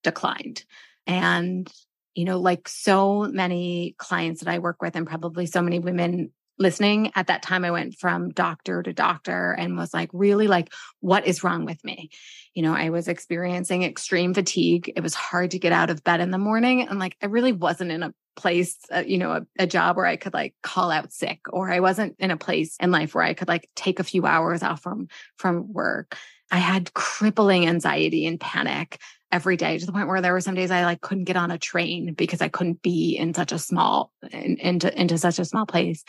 declined. 0.05 0.65
And, 1.07 1.73
you 2.15 2.25
know, 2.25 2.39
like 2.39 2.69
so 2.69 3.23
many 3.23 3.97
clients 3.99 4.41
that 4.43 4.53
I 4.53 4.61
work 4.61 4.81
with, 4.81 4.95
and 4.95 5.07
probably 5.07 5.47
so 5.47 5.63
many 5.63 5.79
women 5.79 6.31
listening 6.59 7.13
at 7.15 7.27
that 7.27 7.43
time 7.43 7.65
i 7.65 7.71
went 7.71 7.95
from 7.99 8.31
doctor 8.31 8.83
to 8.83 8.93
doctor 8.93 9.53
and 9.53 9.77
was 9.77 9.93
like 9.93 10.11
really 10.13 10.47
like 10.47 10.73
what 11.01 11.27
is 11.27 11.45
wrong 11.45 11.65
with 11.65 11.83
me? 11.85 12.11
You 12.55 12.63
know 12.63 12.75
i 12.75 12.91
was 12.91 13.09
experiencing 13.09 13.83
extreme 13.83 14.35
fatigue. 14.35 14.93
It 14.97 15.03
was 15.03 15.15
hard 15.15 15.53
to 15.53 15.59
get 15.59 15.73
out 15.73 15.91
of 15.91 16.05
bed 16.05 16.21
in 16.21 16.31
the 16.31 16.39
morning 16.39 16.89
and 16.89 16.99
like 16.99 17.17
i 17.23 17.27
really 17.27 17.53
wasn't 17.53 17.93
in 17.93 18.03
a 18.03 18.15
place 18.37 18.77
uh, 18.95 19.03
you 19.07 19.17
know 19.17 19.33
a, 19.33 19.47
a 19.59 19.67
job 19.67 19.97
where 19.97 20.05
i 20.05 20.17
could 20.17 20.35
like 20.35 20.55
call 20.63 20.91
out 20.91 21.11
sick 21.11 21.41
or 21.49 21.73
i 21.73 21.81
wasn't 21.81 22.15
in 22.19 22.31
a 22.31 22.37
place 22.37 22.77
in 22.81 22.91
life 22.91 23.15
where 23.15 23.25
i 23.25 23.33
could 23.33 23.49
like 23.49 23.67
take 23.75 23.99
a 23.99 24.05
few 24.05 24.27
hours 24.27 24.63
off 24.63 24.83
from 24.83 25.09
from 25.39 25.73
work. 25.73 26.17
I 26.51 26.59
had 26.59 26.95
crippling 26.95 27.67
anxiety 27.67 28.27
and 28.27 28.39
panic 28.39 29.01
every 29.33 29.57
day 29.57 29.79
to 29.79 29.87
the 29.87 29.93
point 29.93 30.09
where 30.09 30.21
there 30.21 30.33
were 30.33 30.41
some 30.41 30.55
days 30.55 30.71
I 30.71 30.85
like 30.85 31.01
couldn't 31.01 31.25
get 31.25 31.37
on 31.37 31.51
a 31.51 31.59
train 31.59 32.15
because 32.15 32.41
I 32.41 32.49
couldn't 32.49 32.83
be 32.83 33.17
in 33.17 33.35
such 33.35 33.53
a 33.53 33.59
small 33.59 34.13
in, 34.31 34.57
into 34.59 35.01
into 35.01 35.19
such 35.19 35.39
a 35.39 35.45
small 35.45 35.67
place. 35.67 36.05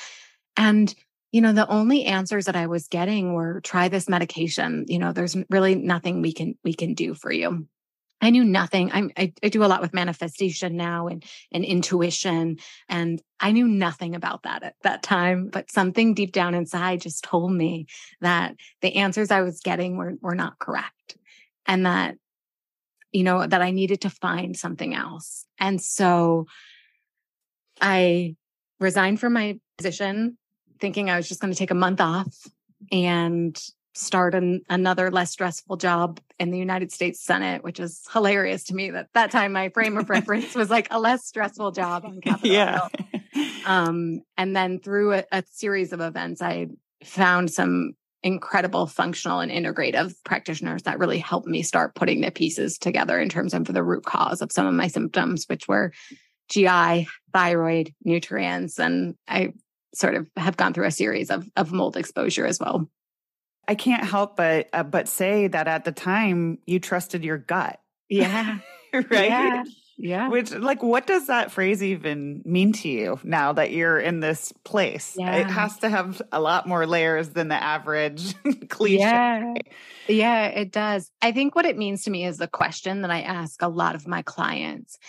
And, 0.57 0.93
you 1.31 1.41
know, 1.41 1.53
the 1.53 1.67
only 1.67 2.05
answers 2.05 2.45
that 2.45 2.55
I 2.55 2.67
was 2.67 2.87
getting 2.87 3.33
were 3.33 3.61
try 3.61 3.87
this 3.87 4.09
medication. 4.09 4.85
You 4.87 4.99
know, 4.99 5.13
there's 5.13 5.37
really 5.49 5.75
nothing 5.75 6.21
we 6.21 6.33
can, 6.33 6.57
we 6.63 6.73
can 6.73 6.95
do 6.95 7.13
for 7.13 7.31
you. 7.31 7.67
I 8.19 8.31
knew 8.31 8.43
nothing. 8.43 8.91
I'm, 8.91 9.11
I, 9.15 9.31
I 9.43 9.49
do 9.49 9.63
a 9.63 9.67
lot 9.67 9.81
with 9.81 9.93
manifestation 9.93 10.75
now 10.75 11.07
and, 11.07 11.23
and 11.51 11.63
intuition. 11.63 12.57
And 12.89 13.21
I 13.39 13.51
knew 13.51 13.67
nothing 13.67 14.15
about 14.15 14.43
that 14.43 14.63
at 14.63 14.75
that 14.81 15.03
time, 15.03 15.49
but 15.51 15.69
something 15.69 16.15
deep 16.15 16.31
down 16.31 16.55
inside 16.55 17.01
just 17.01 17.23
told 17.23 17.51
me 17.51 17.85
that 18.21 18.55
the 18.81 18.95
answers 18.95 19.29
I 19.29 19.41
was 19.41 19.59
getting 19.59 19.97
were, 19.97 20.15
were 20.19 20.33
not 20.33 20.57
correct 20.57 21.17
and 21.67 21.85
that, 21.85 22.15
you 23.11 23.23
know, 23.23 23.45
that 23.45 23.61
I 23.61 23.69
needed 23.69 24.01
to 24.01 24.09
find 24.09 24.57
something 24.57 24.95
else. 24.95 25.45
And 25.59 25.79
so 25.79 26.47
I 27.79 28.35
resigned 28.79 29.19
from 29.19 29.33
my 29.33 29.59
position 29.77 30.37
thinking 30.79 31.09
I 31.09 31.17
was 31.17 31.27
just 31.27 31.41
going 31.41 31.51
to 31.51 31.57
take 31.57 31.71
a 31.71 31.75
month 31.75 32.01
off 32.01 32.47
and 32.91 33.59
start 33.97 34.35
an, 34.35 34.61
another 34.69 35.09
less 35.09 35.31
stressful 35.31 35.77
job 35.77 36.19
in 36.39 36.51
the 36.51 36.57
United 36.57 36.91
States 36.91 37.19
Senate, 37.19 37.63
which 37.63 37.79
is 37.79 38.03
hilarious 38.13 38.63
to 38.65 38.75
me 38.75 38.91
that 38.91 39.07
that 39.13 39.31
time 39.31 39.53
my 39.53 39.69
frame 39.69 39.97
of 39.97 40.09
reference 40.09 40.55
was 40.55 40.69
like 40.69 40.87
a 40.91 40.99
less 40.99 41.25
stressful 41.25 41.71
job 41.71 42.05
on 42.05 42.21
Capitol 42.23 42.49
yeah. 42.49 42.87
Hill. 43.33 43.51
Um, 43.65 44.21
and 44.37 44.55
then 44.55 44.79
through 44.79 45.13
a, 45.13 45.23
a 45.31 45.43
series 45.51 45.93
of 45.93 46.01
events, 46.01 46.41
I 46.41 46.67
found 47.03 47.51
some 47.51 47.93
incredible 48.23 48.87
functional 48.87 49.39
and 49.39 49.51
integrative 49.51 50.13
practitioners 50.23 50.83
that 50.83 50.99
really 50.99 51.19
helped 51.19 51.47
me 51.47 51.61
start 51.61 51.95
putting 51.95 52.21
the 52.21 52.31
pieces 52.31 52.77
together 52.77 53.19
in 53.19 53.29
terms 53.29 53.53
of 53.53 53.65
the 53.65 53.83
root 53.83 54.05
cause 54.05 54.41
of 54.41 54.51
some 54.51 54.65
of 54.65 54.73
my 54.73 54.87
symptoms, 54.87 55.45
which 55.47 55.67
were 55.67 55.91
GI, 56.49 57.07
thyroid, 57.33 57.93
nutrients. 58.03 58.79
And 58.79 59.15
I 59.27 59.53
sort 59.93 60.15
of 60.15 60.29
have 60.35 60.57
gone 60.57 60.73
through 60.73 60.85
a 60.85 60.91
series 60.91 61.29
of, 61.29 61.49
of 61.55 61.71
mold 61.71 61.97
exposure 61.97 62.45
as 62.45 62.59
well. 62.59 62.89
I 63.67 63.75
can't 63.75 64.03
help 64.03 64.37
but 64.37 64.69
uh, 64.71 64.83
but 64.83 65.07
say 65.09 65.47
that 65.47 65.67
at 65.67 65.83
the 65.83 65.91
time 65.91 66.59
you 66.65 66.79
trusted 66.79 67.23
your 67.23 67.37
gut. 67.37 67.79
Yeah. 68.09 68.59
right. 68.93 69.05
Yeah. 69.11 69.63
Yeah. 69.99 70.29
Which, 70.29 70.51
like, 70.53 70.83
what 70.83 71.07
does 71.07 71.25
that 71.25 71.51
phrase 71.51 71.81
even 71.81 72.43
mean 72.45 72.71
to 72.73 72.87
you 72.87 73.19
now 73.23 73.53
that 73.53 73.71
you're 73.71 73.99
in 73.99 74.19
this 74.19 74.53
place? 74.63 75.15
Yeah. 75.17 75.37
It 75.37 75.47
has 75.49 75.79
to 75.79 75.89
have 75.89 76.21
a 76.31 76.39
lot 76.39 76.67
more 76.67 76.85
layers 76.85 77.29
than 77.29 77.47
the 77.47 77.61
average 77.61 78.35
cliche. 78.69 78.99
Yeah. 78.99 79.53
Yeah, 80.07 80.45
it 80.47 80.71
does. 80.71 81.11
I 81.21 81.31
think 81.31 81.55
what 81.55 81.65
it 81.65 81.77
means 81.77 82.03
to 82.03 82.11
me 82.11 82.25
is 82.25 82.37
the 82.37 82.47
question 82.47 83.01
that 83.01 83.11
I 83.11 83.21
ask 83.21 83.61
a 83.61 83.67
lot 83.67 83.95
of 83.95 84.07
my 84.07 84.21
clients. 84.21 84.99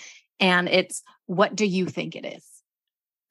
And 0.41 0.69
it's, 0.69 1.03
what 1.27 1.55
do 1.55 1.67
you 1.67 1.87
think 1.87 2.17
it 2.17 2.25
is? 2.25 2.45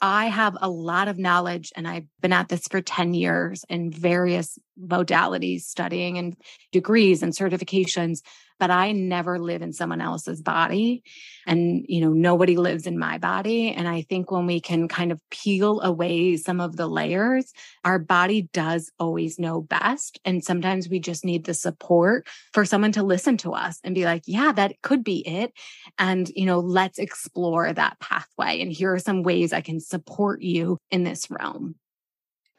I 0.02 0.28
have 0.28 0.58
a 0.62 0.70
lot 0.70 1.08
of 1.08 1.18
knowledge 1.18 1.72
and 1.76 1.88
I've 1.88 2.06
been 2.22 2.34
at 2.34 2.50
this 2.50 2.68
for 2.70 2.82
10 2.82 3.14
years 3.14 3.66
in 3.70 3.92
various 3.92 4.60
modalities, 4.82 5.62
studying 5.62 6.18
and 6.18 6.36
degrees 6.72 7.24
and 7.24 7.34
certifications 7.34 8.22
but 8.60 8.72
I 8.72 8.92
never 8.92 9.40
live 9.40 9.62
in 9.62 9.74
someone 9.74 10.02
else's 10.02 10.42
body. 10.42 11.04
And, 11.46 11.86
you 11.88 12.02
know, 12.02 12.12
nobody 12.12 12.58
lives 12.58 12.88
in 12.88 12.98
my 12.98 13.18
body. 13.18 13.72
And 13.72 13.88
I 13.88 14.02
think 14.02 14.32
when 14.32 14.46
we 14.46 14.60
can 14.60 14.88
kind 14.88 15.12
of 15.12 15.22
peel 15.30 15.82
away 15.82 16.38
some 16.38 16.60
of 16.60 16.76
the 16.76 16.88
layers, 16.88 17.52
our 17.84 18.00
body 18.00 18.50
does 18.54 18.92
always 19.00 19.40
know 19.40 19.62
best. 19.62 20.20
And 20.26 20.44
sometimes 20.44 20.90
we 20.90 21.00
just 21.00 21.24
need 21.24 21.46
the 21.46 21.54
support 21.54 22.28
for 22.54 22.66
someone 22.66 22.92
to 22.94 23.04
listen 23.04 23.38
to 23.38 23.54
us 23.54 23.80
and 23.84 23.94
be 23.96 24.06
like, 24.06 24.24
yeah, 24.26 24.52
that 24.54 24.82
could 24.82 25.04
be 25.04 25.28
it. 25.28 25.54
And, 26.00 26.30
you 26.30 26.46
know, 26.46 26.60
let's 26.60 27.00
explore 27.00 27.72
that 27.72 28.00
pathway. 28.00 28.62
And 28.62 28.72
here 28.72 28.94
are 28.94 29.00
some 29.00 29.24
ways 29.24 29.54
I 29.54 29.62
can 29.62 29.80
support 29.80 30.42
you 30.42 30.78
in 30.90 31.04
this 31.04 31.30
realm. 31.30 31.76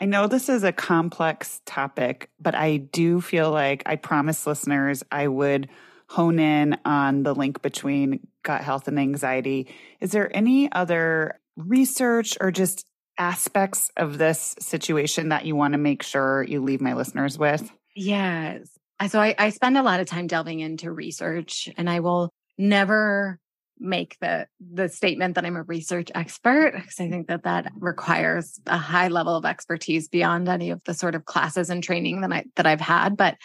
I 0.01 0.05
know 0.05 0.27
this 0.27 0.49
is 0.49 0.63
a 0.65 0.73
complex 0.73 1.61
topic, 1.67 2.31
but 2.41 2.55
I 2.55 2.77
do 2.77 3.21
feel 3.21 3.51
like 3.51 3.83
I 3.87 3.97
promised 3.97 4.47
listeners 4.47 5.03
I 5.11 5.27
would 5.27 5.69
hone 6.09 6.39
in 6.39 6.79
on 6.85 7.23
the 7.23 7.35
link 7.35 7.61
between 7.63 8.27
gut 8.43 8.63
health 8.63 8.89
and 8.89 8.99
anxiety. 8.99 9.75
Is 10.01 10.13
there 10.13 10.35
any 10.35 10.71
other 10.73 11.41
research 11.57 12.39
or 12.41 12.51
just 12.51 12.87
aspects 13.19 13.91
of 13.97 14.19
this 14.19 14.55
situation 14.61 15.31
that 15.31 15.45
you 15.45 15.57
want 15.57 15.73
to 15.73 15.79
make 15.79 16.03
sure 16.03 16.45
you 16.45 16.63
leave 16.63 16.81
my 16.81 16.95
listeners 16.95 17.37
with? 17.37 17.71
Yes. 17.95 18.69
So 19.09 19.21
I, 19.21 19.35
I 19.39 19.51
spend 19.51 19.77
a 19.77 19.83
lot 19.83 20.01
of 20.01 20.07
time 20.07 20.29
delving 20.29 20.61
into 20.61 20.91
research 20.91 21.69
and 21.77 21.91
I 21.91 22.01
will 22.01 22.31
never 22.57 23.39
make 23.81 24.17
the 24.21 24.47
the 24.61 24.89
statement 24.89 25.35
that 25.35 25.45
I'm 25.45 25.57
a 25.57 25.63
research 25.63 26.11
expert 26.15 26.73
because 26.75 27.01
I 27.01 27.05
mm. 27.05 27.11
think 27.11 27.29
that 27.29 27.45
that 27.45 27.71
requires 27.79 28.61
a 28.67 28.79
high 28.79 29.09
level 29.09 29.37
of 29.37 29.45
expertise 29.45 30.09
beyond 30.09 30.49
any 30.49 30.71
of 30.71 30.83
the 30.85 30.95
sort 30.95 31.15
of 31.15 31.25
classes 31.25 31.71
and 31.71 31.83
training 31.83 32.23
that 32.23 32.33
I 32.33 32.45
that 32.57 32.67
I've 32.67 32.81
had 32.81 33.17
but 33.17 33.37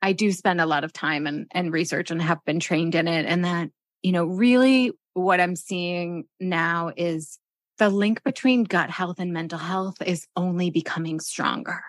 I 0.00 0.12
do 0.12 0.30
spend 0.32 0.60
a 0.60 0.66
lot 0.66 0.84
of 0.84 0.92
time 0.92 1.26
and, 1.26 1.46
and 1.50 1.72
research 1.72 2.10
and 2.10 2.22
have 2.22 2.44
been 2.44 2.60
trained 2.60 2.94
in 2.94 3.08
it. 3.08 3.26
And 3.26 3.44
that, 3.44 3.70
you 4.02 4.12
know, 4.12 4.24
really 4.24 4.92
what 5.14 5.40
I'm 5.40 5.56
seeing 5.56 6.24
now 6.38 6.92
is 6.96 7.38
the 7.78 7.88
link 7.88 8.22
between 8.22 8.64
gut 8.64 8.90
health 8.90 9.16
and 9.18 9.32
mental 9.32 9.58
health 9.58 9.96
is 10.04 10.26
only 10.36 10.70
becoming 10.70 11.20
stronger 11.20 11.82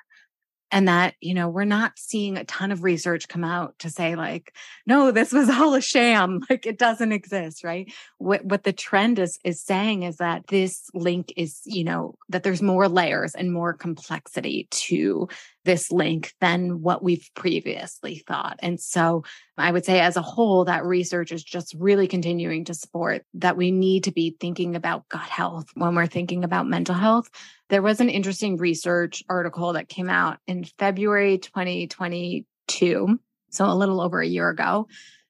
and 0.72 0.88
that 0.88 1.16
you 1.22 1.34
know 1.34 1.50
we're 1.50 1.66
not 1.66 1.94
seeing 1.98 2.38
a 2.38 2.44
ton 2.46 2.72
of 2.72 2.84
research 2.84 3.28
come 3.28 3.44
out 3.44 3.78
to 3.80 3.90
say 3.90 4.16
like 4.16 4.56
no 4.86 5.12
this 5.12 5.32
was 5.32 5.50
all 5.50 5.74
a 5.74 5.82
sham 5.82 6.42
like 6.50 6.66
it 6.66 6.78
doesn't 6.78 7.12
exist 7.12 7.64
right? 7.64 7.92
What 8.18 8.44
what 8.46 8.64
the 8.64 8.74
trend 8.74 9.20
is 9.20 9.40
is 9.44 9.62
saying 9.62 10.04
is 10.04 10.18
that 10.18 10.48
this 10.48 10.90
link 10.94 11.34
is 11.38 11.62
you 11.66 11.84
know 11.84 12.16
that 12.30 12.44
there's 12.44 12.62
more 12.62 12.88
layers 12.88 13.36
and 13.36 13.52
more 13.52 13.74
complexity 13.74 14.68
to 14.72 15.28
this 15.66 15.92
link 15.92 16.34
than 16.40 16.82
what 16.82 17.04
we've 17.04 17.30
previously 17.36 18.24
thought. 18.28 18.60
And 18.62 18.80
so 18.80 19.24
i 19.60 19.72
would 19.72 19.86
say 19.86 20.00
as 20.00 20.16
a 20.16 20.22
whole 20.22 20.66
that 20.66 20.86
research 20.86 21.32
is 21.32 21.44
just 21.44 21.76
really 21.78 22.08
continuing 22.08 22.64
to 22.64 22.74
support 22.74 23.24
that 23.34 23.58
we 23.58 23.72
need 23.72 24.06
to 24.06 24.12
be 24.12 24.36
thinking 24.40 24.76
about 24.76 25.08
gut 25.10 25.22
health 25.22 25.68
when 25.76 25.94
we're 25.96 26.08
thinking 26.08 26.44
about 26.44 26.68
mental 26.68 26.96
health 26.96 27.30
there 27.70 27.82
was 27.82 28.02
an 28.02 28.10
interesting 28.10 28.58
research 28.58 29.24
article 29.30 29.74
that 29.74 29.88
came 29.88 30.10
out 30.10 30.40
in 30.48 30.64
February 30.64 31.38
2022, 31.38 33.20
so 33.50 33.66
a 33.66 33.74
little 33.74 34.02
over 34.02 34.20
a 34.20 34.28
year 34.28 34.50
ago, 34.50 34.88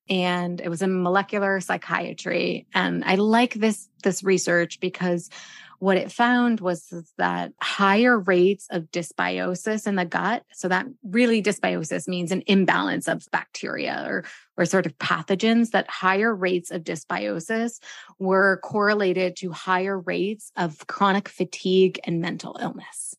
and 0.10 0.60
it 0.60 0.70
was 0.70 0.82
in 0.82 1.04
molecular 1.04 1.60
psychiatry. 1.60 2.66
And 2.74 3.04
I 3.06 3.16
like 3.16 3.54
this 3.54 3.88
this 4.04 4.24
research 4.24 4.80
because 4.80 5.30
what 5.80 5.98
it 5.98 6.12
found 6.12 6.60
was 6.60 6.94
that 7.18 7.54
higher 7.62 8.20
rates 8.20 8.68
of 8.70 8.92
dysbiosis 8.92 9.88
in 9.88 9.96
the 9.96 10.06
gut. 10.06 10.44
So 10.54 10.68
that 10.68 10.86
really 11.04 11.42
dysbiosis 11.42 12.08
means 12.08 12.32
an 12.32 12.44
imbalance 12.48 13.08
of 13.08 13.26
bacteria 13.32 14.06
or, 14.06 14.26
or 14.58 14.66
sort 14.66 14.86
of 14.86 14.98
pathogens 14.98 15.72
that 15.72 15.90
higher 15.90 16.36
rates 16.36 16.70
of 16.70 16.84
dysbiosis 16.84 17.80
were 18.20 18.60
correlated 18.62 19.38
to 19.38 19.52
higher 19.52 19.98
rates 19.98 20.52
of 20.58 20.86
chronic 20.88 21.30
fatigue 21.30 22.00
and 22.04 22.22
mental 22.22 22.58
illness. 22.62 23.16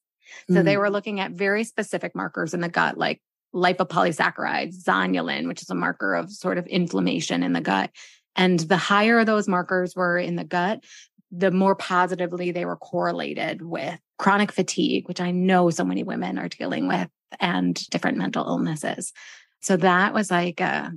So 0.49 0.57
mm. 0.57 0.65
they 0.65 0.77
were 0.77 0.91
looking 0.91 1.21
at 1.21 1.33
very 1.33 1.65
specific 1.65 2.15
markers 2.15 2.53
in 2.53 2.61
the 2.61 2.69
gut, 2.69 2.99
like 2.99 3.23
lipopolysaccharides, 3.55 4.85
zonulin, 4.85 5.49
which 5.49 5.63
is 5.63 5.71
a 5.71 5.75
marker 5.75 6.15
of 6.15 6.31
sort 6.31 6.59
of 6.59 6.67
inflammation 6.67 7.43
in 7.43 7.53
the 7.53 7.61
gut. 7.61 7.91
And 8.37 8.61
the 8.61 8.77
higher 8.77 9.25
those 9.25 9.49
markers 9.49 9.97
were 9.97 10.17
in 10.17 10.37
the 10.37 10.45
gut, 10.45 10.85
the 11.31 11.51
more 11.51 11.75
positively 11.75 12.51
they 12.51 12.65
were 12.65 12.77
correlated 12.77 13.63
with 13.63 13.99
chronic 14.19 14.53
fatigue, 14.53 15.07
which 15.09 15.21
I 15.21 15.31
know 15.31 15.71
so 15.71 15.85
many 15.85 16.03
women 16.03 16.39
are 16.39 16.49
dealing 16.49 16.89
with, 16.89 17.09
and 17.39 17.75
different 17.91 18.19
mental 18.19 18.45
illnesses. 18.45 19.13
So 19.61 19.77
that 19.77 20.13
was 20.13 20.31
like, 20.31 20.61
uh, 20.61 20.91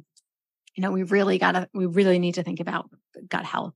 you 0.76 0.82
know, 0.82 0.92
we 0.92 1.04
really 1.04 1.38
got 1.38 1.52
to, 1.52 1.70
we 1.74 1.86
really 1.86 2.18
need 2.18 2.36
to 2.36 2.44
think 2.44 2.60
about 2.60 2.90
gut 3.30 3.46
health. 3.46 3.74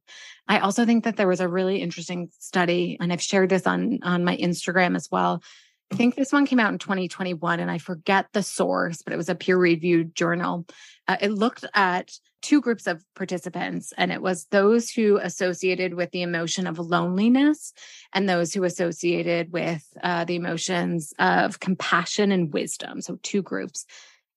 I 0.48 0.60
also 0.60 0.86
think 0.86 1.04
that 1.04 1.16
there 1.16 1.28
was 1.28 1.42
a 1.42 1.48
really 1.48 1.82
interesting 1.82 2.30
study, 2.40 2.98
and 3.00 3.14
I've 3.14 3.22
shared 3.22 3.50
this 3.50 3.68
on 3.68 4.00
on 4.02 4.24
my 4.24 4.36
Instagram 4.38 4.96
as 4.96 5.10
well. 5.12 5.44
I 5.92 5.96
think 5.96 6.16
this 6.16 6.34
one 6.34 6.46
came 6.46 6.60
out 6.60 6.74
in 6.74 6.80
2021, 6.80 7.60
and 7.60 7.72
I 7.72 7.78
forget 7.78 8.28
the 8.34 8.44
source, 8.44 9.04
but 9.04 9.14
it 9.14 9.18
was 9.18 9.30
a 9.30 9.36
peer 9.36 9.58
reviewed 9.58 10.16
journal. 10.16 10.66
Uh, 11.08 11.18
it 11.22 11.32
looked 11.32 11.66
at 11.74 12.12
two 12.42 12.62
groups 12.62 12.88
of 12.88 13.04
participants, 13.16 13.94
and 13.98 14.12
it 14.12 14.22
was 14.22 14.46
those 14.52 14.90
who 14.90 15.18
associated 15.18 15.94
with 15.94 16.12
the 16.12 16.22
emotion 16.22 16.68
of 16.68 16.80
loneliness 16.80 17.74
and 18.14 18.28
those 18.28 18.54
who 18.54 18.64
associated 18.64 19.52
with 19.52 19.86
uh, 20.04 20.26
the 20.26 20.36
emotions 20.36 21.14
of 21.20 21.60
compassion 21.60 22.32
and 22.32 22.54
wisdom. 22.54 23.02
So, 23.02 23.20
two 23.24 23.42
groups. 23.42 23.86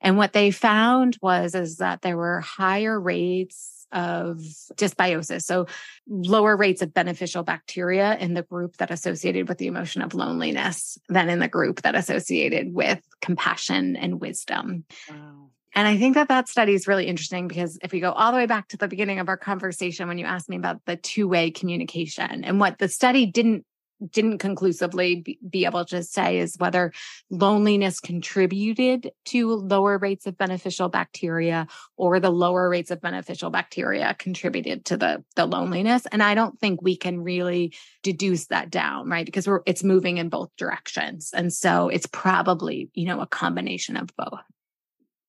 And 0.00 0.16
what 0.16 0.32
they 0.32 0.50
found 0.50 1.18
was 1.20 1.54
is 1.54 1.76
that 1.76 2.02
there 2.02 2.16
were 2.16 2.40
higher 2.40 2.98
rates 2.98 3.80
of 3.92 4.38
dysbiosis. 4.74 5.42
So 5.42 5.66
lower 6.08 6.56
rates 6.56 6.82
of 6.82 6.94
beneficial 6.94 7.42
bacteria 7.42 8.16
in 8.16 8.34
the 8.34 8.42
group 8.42 8.76
that 8.76 8.90
associated 8.90 9.48
with 9.48 9.58
the 9.58 9.66
emotion 9.66 10.02
of 10.02 10.14
loneliness 10.14 10.98
than 11.08 11.28
in 11.28 11.40
the 11.40 11.48
group 11.48 11.82
that 11.82 11.94
associated 11.94 12.72
with 12.72 13.00
compassion 13.20 13.96
and 13.96 14.20
wisdom. 14.20 14.84
Wow. 15.08 15.50
And 15.74 15.86
I 15.86 15.96
think 15.96 16.14
that 16.14 16.28
that 16.28 16.48
study 16.48 16.74
is 16.74 16.88
really 16.88 17.06
interesting 17.06 17.46
because 17.46 17.78
if 17.82 17.92
we 17.92 18.00
go 18.00 18.12
all 18.12 18.32
the 18.32 18.38
way 18.38 18.46
back 18.46 18.68
to 18.68 18.76
the 18.76 18.88
beginning 18.88 19.20
of 19.20 19.28
our 19.28 19.36
conversation, 19.36 20.08
when 20.08 20.18
you 20.18 20.24
asked 20.24 20.48
me 20.48 20.56
about 20.56 20.84
the 20.84 20.96
two 20.96 21.28
way 21.28 21.50
communication 21.50 22.44
and 22.44 22.58
what 22.58 22.78
the 22.78 22.88
study 22.88 23.26
didn't 23.26 23.64
didn't 24.10 24.38
conclusively 24.38 25.38
be, 25.48 25.64
able 25.66 25.84
to 25.84 26.02
say 26.02 26.38
is 26.38 26.56
whether 26.58 26.92
loneliness 27.28 28.00
contributed 28.00 29.10
to 29.26 29.54
lower 29.54 29.98
rates 29.98 30.26
of 30.26 30.38
beneficial 30.38 30.88
bacteria 30.88 31.66
or 31.96 32.18
the 32.18 32.30
lower 32.30 32.68
rates 32.68 32.90
of 32.90 33.00
beneficial 33.00 33.50
bacteria 33.50 34.16
contributed 34.18 34.84
to 34.86 34.96
the, 34.96 35.22
the 35.36 35.46
loneliness. 35.46 36.06
And 36.10 36.22
I 36.22 36.34
don't 36.34 36.58
think 36.58 36.80
we 36.80 36.96
can 36.96 37.20
really 37.20 37.74
deduce 38.02 38.46
that 38.46 38.70
down, 38.70 39.08
right? 39.08 39.26
Because 39.26 39.46
we're, 39.46 39.60
it's 39.66 39.84
moving 39.84 40.16
in 40.16 40.28
both 40.28 40.50
directions. 40.56 41.30
And 41.34 41.52
so 41.52 41.88
it's 41.88 42.06
probably, 42.06 42.90
you 42.94 43.04
know, 43.04 43.20
a 43.20 43.26
combination 43.26 43.96
of 43.96 44.08
both. 44.16 44.40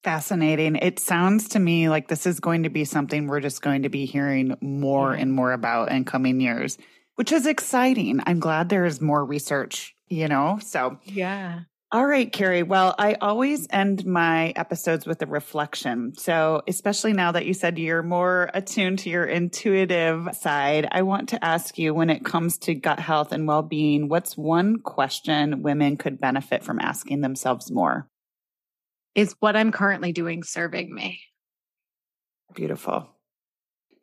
Fascinating. 0.04 0.78
It 0.78 1.00
sounds 1.00 1.50
to 1.50 1.60
me 1.60 1.88
like 1.88 2.08
this 2.08 2.26
is 2.26 2.40
going 2.40 2.64
to 2.64 2.70
be 2.70 2.86
something 2.86 3.28
we're 3.28 3.40
just 3.40 3.62
going 3.62 3.84
to 3.84 3.90
be 3.90 4.06
hearing 4.06 4.58
more 4.60 5.12
mm-hmm. 5.12 5.22
and 5.22 5.34
more 5.34 5.52
about 5.52 5.92
in 5.92 6.06
coming 6.06 6.40
years, 6.42 6.78
which 7.16 7.32
is 7.32 7.46
exciting. 7.46 8.20
I'm 8.26 8.40
glad 8.40 8.70
there 8.70 8.86
is 8.86 9.00
more 9.00 9.24
research, 9.24 9.94
you 10.08 10.28
know? 10.28 10.60
So, 10.64 10.98
yeah. 11.04 11.62
All 11.94 12.08
right, 12.08 12.32
Kerri. 12.32 12.66
Well, 12.66 12.96
I 12.98 13.16
always 13.16 13.68
end 13.70 14.06
my 14.06 14.54
episodes 14.56 15.06
with 15.06 15.22
a 15.22 15.26
reflection. 15.26 16.14
So, 16.16 16.62
especially 16.66 17.12
now 17.12 17.34
that 17.34 17.46
you 17.46 17.54
said 17.54 17.78
you're 17.78 18.02
more 18.02 18.50
attuned 18.54 19.00
to 19.00 19.10
your 19.10 19.26
intuitive 19.26 20.30
side, 20.34 20.88
I 20.90 21.02
want 21.02 21.30
to 21.30 21.44
ask 21.44 21.78
you 21.78 21.94
when 21.94 22.10
it 22.10 22.24
comes 22.24 22.58
to 22.60 22.76
gut 22.76 23.02
health 23.02 23.34
and 23.34 23.46
well 23.46 23.62
being, 23.62 24.08
what's 24.08 24.38
one 24.38 24.80
question 24.80 25.64
women 25.64 25.98
could 25.98 26.20
benefit 26.20 26.64
from 26.64 26.80
asking 26.80 27.20
themselves 27.20 27.70
more? 27.70 28.08
Is 29.16 29.36
what 29.40 29.56
I'm 29.56 29.72
currently 29.72 30.12
doing 30.12 30.44
serving 30.44 30.94
me? 30.94 31.22
Beautiful. 32.54 33.10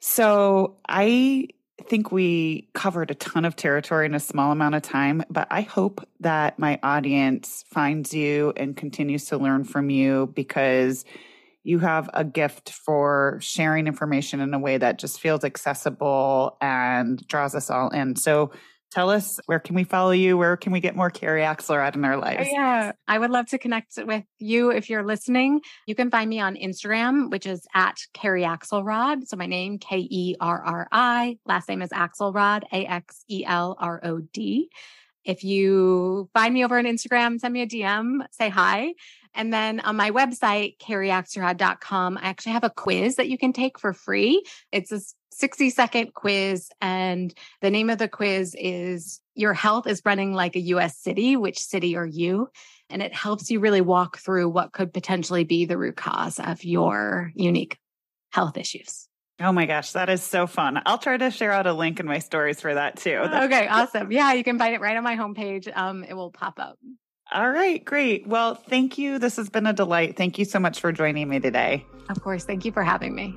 So 0.00 0.76
I 0.88 1.48
think 1.84 2.10
we 2.10 2.68
covered 2.74 3.10
a 3.10 3.14
ton 3.14 3.44
of 3.44 3.56
territory 3.56 4.06
in 4.06 4.14
a 4.14 4.20
small 4.20 4.52
amount 4.52 4.74
of 4.74 4.82
time, 4.82 5.22
but 5.30 5.46
I 5.50 5.62
hope 5.62 6.06
that 6.20 6.58
my 6.58 6.78
audience 6.82 7.64
finds 7.68 8.12
you 8.12 8.52
and 8.56 8.76
continues 8.76 9.26
to 9.26 9.38
learn 9.38 9.64
from 9.64 9.90
you 9.90 10.32
because 10.34 11.04
you 11.62 11.78
have 11.78 12.08
a 12.14 12.24
gift 12.24 12.70
for 12.70 13.38
sharing 13.40 13.86
information 13.86 14.40
in 14.40 14.54
a 14.54 14.58
way 14.58 14.78
that 14.78 14.98
just 14.98 15.20
feels 15.20 15.44
accessible 15.44 16.56
and 16.60 17.26
draws 17.26 17.54
us 17.54 17.70
all 17.70 17.90
in. 17.90 18.16
So 18.16 18.50
tell 18.90 19.10
us 19.10 19.38
where 19.46 19.58
can 19.58 19.74
we 19.74 19.84
follow 19.84 20.10
you? 20.10 20.36
Where 20.36 20.56
can 20.56 20.72
we 20.72 20.80
get 20.80 20.96
more 20.96 21.10
Kerri 21.10 21.42
Axelrod 21.42 21.94
in 21.94 22.04
our 22.04 22.14
Oh, 22.14 22.20
lives? 22.20 22.48
Yeah, 22.50 22.92
I 23.06 23.18
would 23.18 23.30
love 23.30 23.46
to 23.48 23.58
connect 23.58 23.98
with 23.98 24.24
you 24.38 24.70
if 24.70 24.88
you're 24.90 25.04
listening. 25.04 25.60
You 25.86 25.94
can 25.94 26.10
find 26.10 26.28
me 26.28 26.40
on 26.40 26.56
Instagram, 26.56 27.30
which 27.30 27.46
is 27.46 27.66
at 27.74 27.96
Kerri 28.14 28.44
Axelrod. 28.44 29.26
So 29.26 29.36
my 29.36 29.46
name, 29.46 29.78
K 29.78 29.98
E 29.98 30.36
R 30.40 30.62
R 30.64 30.88
I. 30.92 31.38
Last 31.46 31.68
name 31.68 31.82
is 31.82 31.90
Axelrod, 31.90 32.62
A 32.72 32.86
X 32.86 33.24
E 33.28 33.44
L 33.46 33.76
R 33.78 34.00
O 34.04 34.20
D. 34.32 34.70
If 35.28 35.44
you 35.44 36.30
find 36.32 36.54
me 36.54 36.64
over 36.64 36.78
on 36.78 36.86
Instagram, 36.86 37.38
send 37.38 37.52
me 37.52 37.60
a 37.60 37.66
DM, 37.66 38.26
say 38.30 38.48
hi. 38.48 38.94
And 39.34 39.52
then 39.52 39.78
on 39.80 39.94
my 39.94 40.10
website, 40.10 40.78
kerriaxelrod.com, 40.78 42.16
I 42.16 42.22
actually 42.22 42.52
have 42.52 42.64
a 42.64 42.70
quiz 42.70 43.16
that 43.16 43.28
you 43.28 43.36
can 43.36 43.52
take 43.52 43.78
for 43.78 43.92
free. 43.92 44.42
It's 44.72 44.90
a 44.90 45.02
60 45.32 45.68
second 45.68 46.14
quiz. 46.14 46.70
And 46.80 47.34
the 47.60 47.70
name 47.70 47.90
of 47.90 47.98
the 47.98 48.08
quiz 48.08 48.56
is 48.58 49.20
Your 49.34 49.52
Health 49.52 49.86
is 49.86 50.00
Running 50.06 50.32
Like 50.32 50.56
a 50.56 50.60
US 50.60 50.96
City. 50.96 51.36
Which 51.36 51.58
city 51.58 51.94
are 51.94 52.06
you? 52.06 52.48
And 52.88 53.02
it 53.02 53.12
helps 53.12 53.50
you 53.50 53.60
really 53.60 53.82
walk 53.82 54.16
through 54.16 54.48
what 54.48 54.72
could 54.72 54.94
potentially 54.94 55.44
be 55.44 55.66
the 55.66 55.76
root 55.76 55.96
cause 55.96 56.40
of 56.40 56.64
your 56.64 57.32
unique 57.34 57.76
health 58.30 58.56
issues. 58.56 59.07
Oh 59.40 59.52
my 59.52 59.66
gosh, 59.66 59.92
that 59.92 60.08
is 60.08 60.22
so 60.22 60.46
fun. 60.48 60.82
I'll 60.84 60.98
try 60.98 61.16
to 61.16 61.30
share 61.30 61.52
out 61.52 61.66
a 61.66 61.72
link 61.72 62.00
in 62.00 62.06
my 62.06 62.18
stories 62.18 62.60
for 62.60 62.74
that 62.74 62.96
too. 62.96 63.22
Okay, 63.48 63.68
awesome. 63.68 64.10
Yeah, 64.10 64.32
you 64.32 64.42
can 64.42 64.58
find 64.58 64.74
it 64.74 64.80
right 64.80 64.96
on 64.96 65.04
my 65.04 65.16
homepage. 65.16 65.74
Um, 65.74 66.02
it 66.04 66.14
will 66.14 66.30
pop 66.30 66.58
up. 66.58 66.76
All 67.32 67.48
right, 67.48 67.82
great. 67.84 68.26
Well, 68.26 68.54
thank 68.54 68.98
you. 68.98 69.18
This 69.18 69.36
has 69.36 69.48
been 69.48 69.66
a 69.66 69.72
delight. 69.72 70.16
Thank 70.16 70.38
you 70.38 70.44
so 70.44 70.58
much 70.58 70.80
for 70.80 70.92
joining 70.92 71.28
me 71.28 71.40
today. 71.40 71.86
Of 72.08 72.20
course. 72.20 72.44
Thank 72.44 72.64
you 72.64 72.72
for 72.72 72.82
having 72.82 73.14
me. 73.14 73.34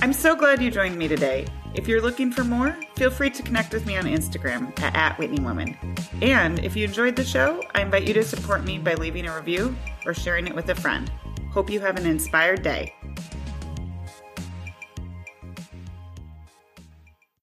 I'm 0.00 0.12
so 0.12 0.36
glad 0.36 0.62
you 0.62 0.70
joined 0.70 0.96
me 0.96 1.08
today. 1.08 1.46
If 1.74 1.88
you're 1.88 2.02
looking 2.02 2.30
for 2.30 2.44
more, 2.44 2.76
feel 2.96 3.10
free 3.10 3.30
to 3.30 3.42
connect 3.42 3.72
with 3.72 3.86
me 3.86 3.96
on 3.96 4.04
Instagram 4.04 4.78
at, 4.80 4.94
at 4.94 5.16
WhitneyWoman. 5.16 6.22
And 6.22 6.58
if 6.60 6.76
you 6.76 6.84
enjoyed 6.84 7.16
the 7.16 7.24
show, 7.24 7.62
I 7.74 7.82
invite 7.82 8.06
you 8.06 8.14
to 8.14 8.22
support 8.22 8.64
me 8.64 8.78
by 8.78 8.94
leaving 8.94 9.26
a 9.26 9.34
review 9.34 9.74
or 10.04 10.14
sharing 10.14 10.46
it 10.46 10.54
with 10.54 10.68
a 10.68 10.74
friend. 10.74 11.10
Hope 11.52 11.70
you 11.70 11.80
have 11.80 11.96
an 11.96 12.06
inspired 12.06 12.62
day. 12.62 12.94